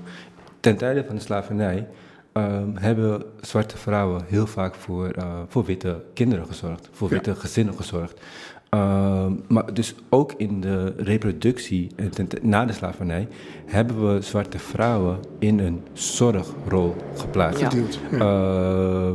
[0.61, 1.87] Ten tijde van de slavernij
[2.33, 7.15] ehm, hebben zwarte vrouwen heel vaak voor, eh, voor witte kinderen gezorgd, voor Ja.
[7.15, 8.21] witte gezinnen gezorgd.
[8.71, 13.29] Ehm, maar dus ook in de reproductie ten- na de slavernij
[13.67, 17.61] hebben we zwarte vrouwen in een zorgrol geplaatst.
[17.61, 17.71] Ja.
[18.13, 19.11] Uh,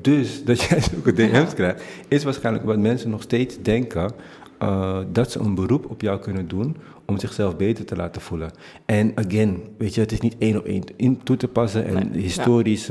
[0.00, 4.12] dus dat jij zulke DM's krijgt, is waarschijnlijk wat mensen nog steeds denken
[4.62, 8.50] uh, dat ze een beroep op jou kunnen doen om zichzelf beter te laten voelen.
[8.86, 11.84] En again, weet je, het is niet één op één in toe te passen.
[11.86, 12.90] En Nee, historisch,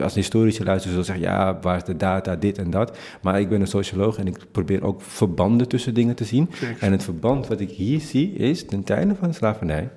[0.00, 2.98] als historische luisteren zullen zeggen, ja, waar is de data, dit en dat.
[3.22, 6.50] Maar ik ben een socioloog en ik probeer ook verbanden tussen dingen te zien.
[6.80, 9.90] En het verband wat ik hier zie is, ten tijde van de slavernij,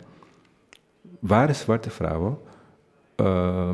[1.19, 2.37] waren zwarte vrouwen,
[3.21, 3.69] uh,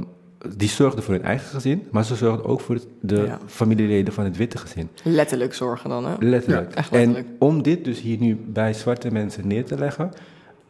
[0.58, 3.40] die zorgden voor hun eigen gezin, maar ze zorgden ook voor de Ja.
[3.46, 4.90] familieleden van het witte gezin.
[5.04, 6.16] Letterlijk zorgen dan, hè?
[6.20, 6.70] Letterlijk.
[6.72, 7.28] Ja, echt letterlijk.
[7.28, 10.12] En om dit dus hier nu bij zwarte mensen neer te leggen,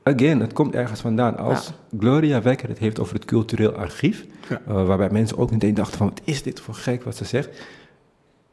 [0.03, 1.37] again, het komt ergens vandaan.
[1.37, 4.61] Als Gloria Wekker het heeft over het cultureel archief, Ja.
[4.67, 7.49] uh, waarbij mensen ook meteen dachten van, wat is dit voor gek wat ze zegt.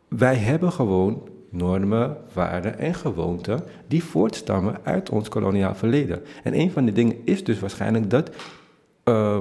[0.08, 6.22] Wij hebben gewoon normen, waarden en gewoonten die voortstammen uit ons koloniaal verleden.
[6.42, 8.30] En een van de dingen is dus waarschijnlijk dat
[9.04, 9.38] uh,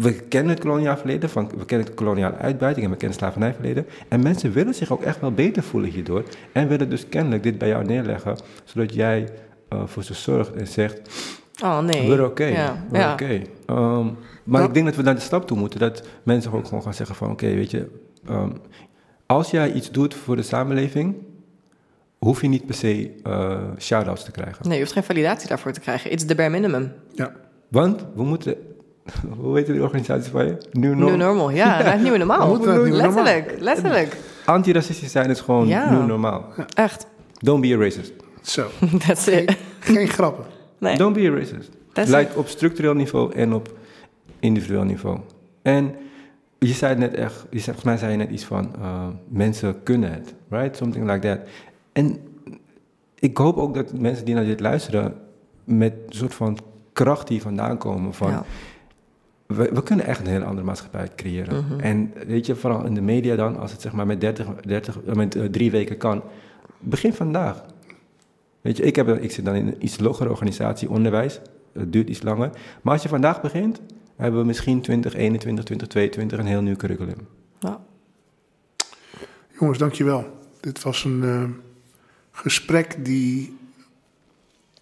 [0.00, 3.26] we kennen het koloniaal verleden, van, we kennen het koloniale uitbuiting en we kennen het
[3.26, 3.86] slavernijverleden.
[4.08, 6.24] En mensen willen zich ook echt wel beter voelen hierdoor.
[6.52, 9.28] En willen dus kennelijk dit bij jou neerleggen, zodat jij
[9.72, 11.00] uh, voor ze zorgt en zegt...
[11.62, 12.08] Oh nee.
[12.08, 12.86] We're oké, Ja.
[12.90, 13.12] we're ja.
[13.12, 13.42] oké.
[13.66, 16.82] Um, maar ik denk dat we naar de stap toe moeten, dat mensen ook gewoon
[16.82, 17.30] gaan zeggen van...
[17.30, 17.88] Oké, weet je,
[18.28, 18.52] um,
[19.26, 21.14] als jij iets doet voor de samenleving,
[22.18, 24.64] hoef je niet per se uh, shout-outs te krijgen.
[24.64, 26.12] Nee, je hoeft geen validatie daarvoor te krijgen.
[26.12, 26.92] It's the bare minimum.
[27.14, 27.32] Ja.
[27.68, 28.56] Want we moeten...
[29.38, 30.56] Hoe heet die organisatie van je?
[30.72, 31.08] New Normal.
[31.08, 31.78] New normal, ja.
[31.78, 31.84] ja.
[31.90, 32.52] Het nieuwe We normaal.
[32.52, 32.96] het nieuwe normaal.
[33.00, 34.16] letterlijk, letterlijk.
[34.44, 35.90] Antiracistisch zijn is gewoon Ja.
[35.90, 36.44] nieuw normaal.
[36.74, 37.06] Echt.
[37.38, 38.12] Don't be a racist.
[38.42, 38.66] Zo.
[39.06, 39.56] That's it.
[39.78, 40.44] Geen grappen.
[40.78, 40.96] Nee.
[40.96, 41.70] Don't be a racist.
[41.92, 43.78] That's Lijkt op structureel niveau en op
[44.40, 45.18] individueel niveau.
[45.62, 45.94] En
[46.58, 49.06] je zei het net echt, je zei, volgens mij zei je net iets van, uh,
[49.28, 50.76] mensen kunnen het, right?
[50.76, 51.38] Something like that.
[51.92, 52.18] En
[53.18, 55.14] ik hoop ook dat mensen die naar dit luisteren,
[55.64, 56.58] met een soort van
[56.92, 58.30] kracht die vandaan komen van...
[58.30, 58.44] Ja.
[59.56, 61.54] We, we, kunnen echt een hele andere maatschappij creëren.
[61.54, 61.80] Mm -hmm.
[61.80, 64.98] En weet je, vooral in de media dan, als het zeg maar met, 30, 30,
[65.14, 66.22] met uh, drie weken kan,
[66.78, 67.64] begin vandaag.
[68.60, 71.40] Weet je, ik, heb, ik zit dan in een iets logere organisatie, onderwijs.
[71.72, 72.50] Het duurt iets langer.
[72.82, 73.80] Maar als je vandaag begint,
[74.16, 77.26] hebben we misschien 2021, 2022 een heel nieuw curriculum.
[77.58, 77.80] Ja.
[79.58, 80.38] Jongens, dankjewel.
[80.60, 81.44] Dit was een uh,
[82.30, 83.56] gesprek die,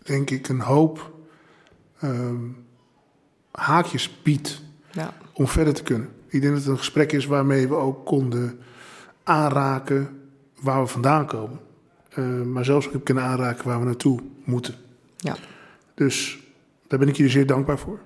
[0.03, 1.13] denk ik, een hoop
[2.05, 2.31] uh,
[3.59, 5.13] haakjes biedt ja.
[5.33, 6.09] om verder te kunnen.
[6.29, 8.59] Ik denk dat het een gesprek is waarmee we ook konden
[9.25, 10.21] aanraken
[10.61, 11.61] waar we vandaan komen.
[12.15, 14.75] Uh, maar zelfs ook kunnen aanraken waar we naartoe moeten.
[15.17, 15.37] Ja.
[15.95, 16.39] Dus
[16.87, 17.99] daar ben ik jullie zeer dankbaar voor.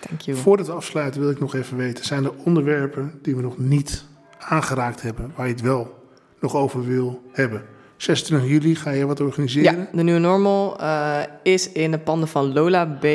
[0.00, 0.38] Thank you.
[0.38, 2.04] Voordat we afsluiten wil ik nog even weten...
[2.04, 4.04] zijn er onderwerpen die we nog niet
[4.38, 5.32] aangeraakt hebben...
[5.36, 6.08] waar je het wel
[6.40, 7.64] nog over wil hebben?
[8.04, 9.76] 26 juli ga je wat organiseren?
[9.76, 13.06] Ja, de New Normal uh, is in de panden van Lola B,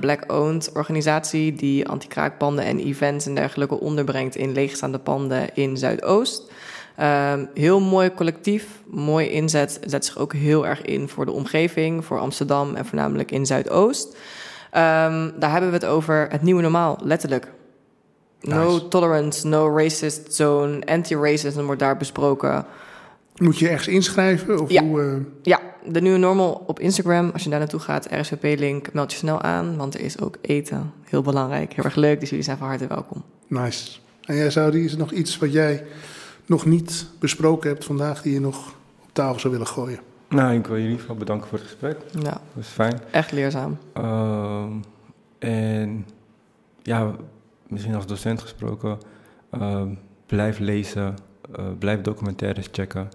[0.00, 1.52] Black-owned organisatie...
[1.52, 4.36] die anti-kraakpanden en events en dergelijke onderbrengt...
[4.36, 6.50] in leegstaande panden in Zuidoost...
[7.00, 9.80] Um, heel mooi collectief, mooi inzet.
[9.86, 14.06] Zet zich ook heel erg in voor de omgeving, voor Amsterdam en voornamelijk in Zuidoost.
[14.06, 17.52] Um, daar hebben we het over het nieuwe normaal, letterlijk.
[18.40, 22.66] No tolerance, no racist zone, anti-racism wordt daar besproken.
[23.38, 24.60] Moet je ergens inschrijven?
[24.60, 24.82] Of Ja.
[24.84, 25.16] Hoe, uh...
[25.42, 27.30] Ja, de nieuwe normal op Instagram.
[27.32, 29.76] Als je daar naartoe gaat, RSVP-link, meld je snel aan.
[29.76, 30.92] Want er is ook eten.
[31.04, 32.20] Heel belangrijk, heel erg leuk.
[32.20, 33.22] Dus jullie zijn van harte welkom.
[33.46, 33.98] Nice.
[34.24, 35.84] En jij, Saudi, is er nog iets wat jij
[36.46, 38.22] nog niet besproken hebt vandaag...
[38.22, 38.68] die je nog
[39.02, 39.98] op tafel zou willen gooien?
[40.28, 41.96] Nou, ik wil je in ieder geval bedanken voor het gesprek.
[42.12, 43.00] Ja, Dat is fijn.
[43.10, 43.78] echt leerzaam.
[43.98, 44.64] Uh,
[45.38, 46.06] en
[46.82, 47.12] ja,
[47.68, 48.98] misschien als docent gesproken,
[49.58, 49.82] uh,
[50.26, 51.14] blijf lezen,
[51.58, 53.08] uh, blijf documentaires checken.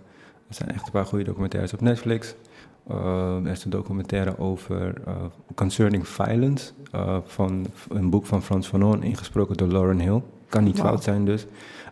[0.53, 2.35] Er zijn echt een paar goede documentaires op Netflix.
[2.91, 4.93] Uh, er is een documentaire over
[5.55, 6.71] Concerning Violence,
[7.25, 10.21] van een boek van Frans Fanon, ingesproken door Lauren Hill.
[10.49, 11.45] Kan niet fout zijn dus.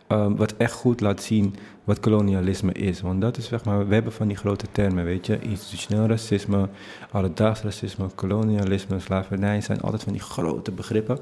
[0.08, 3.02] Ehm, wat echt goed laat zien wat kolonialisme is.
[3.02, 5.40] Want dat is zeg maar, we hebben van die grote termen, weet je.
[5.40, 6.70] Institutioneel racisme,
[7.12, 11.20] alledaags racisme, kolonialisme, slavernij zijn altijd van die grote begrippen.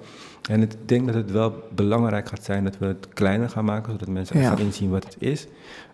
[0.49, 3.91] En ik denk dat het wel belangrijk gaat zijn dat we het kleiner gaan maken,
[3.91, 4.49] zodat mensen Ja.
[4.49, 5.47] gaan inzien wat het is.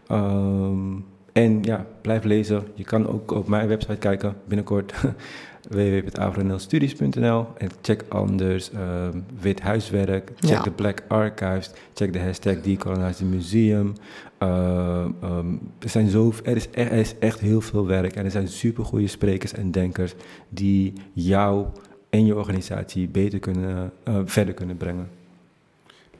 [0.07, 0.93] Ehm,
[1.35, 2.63] en ja, blijf lezen.
[2.73, 4.93] Je kan ook op mijn website kijken binnenkort.
[5.69, 10.61] www.avroneelstudies.nl En check anders ehm, wit huiswerk, check Ja.
[10.61, 13.93] de Black Archives, check de hashtag Decolonize Museum.
[14.37, 18.31] Ehm, ehm, er, zijn zo, er, is, er is echt heel veel werk en er
[18.31, 20.13] zijn supergoeie sprekers en denkers
[20.49, 21.65] die jou
[22.09, 25.09] en je organisatie beter kunnen, eh, verder kunnen brengen.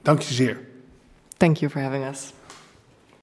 [0.02, 0.60] Dank je zeer.
[1.38, 2.34] Thank you for having us.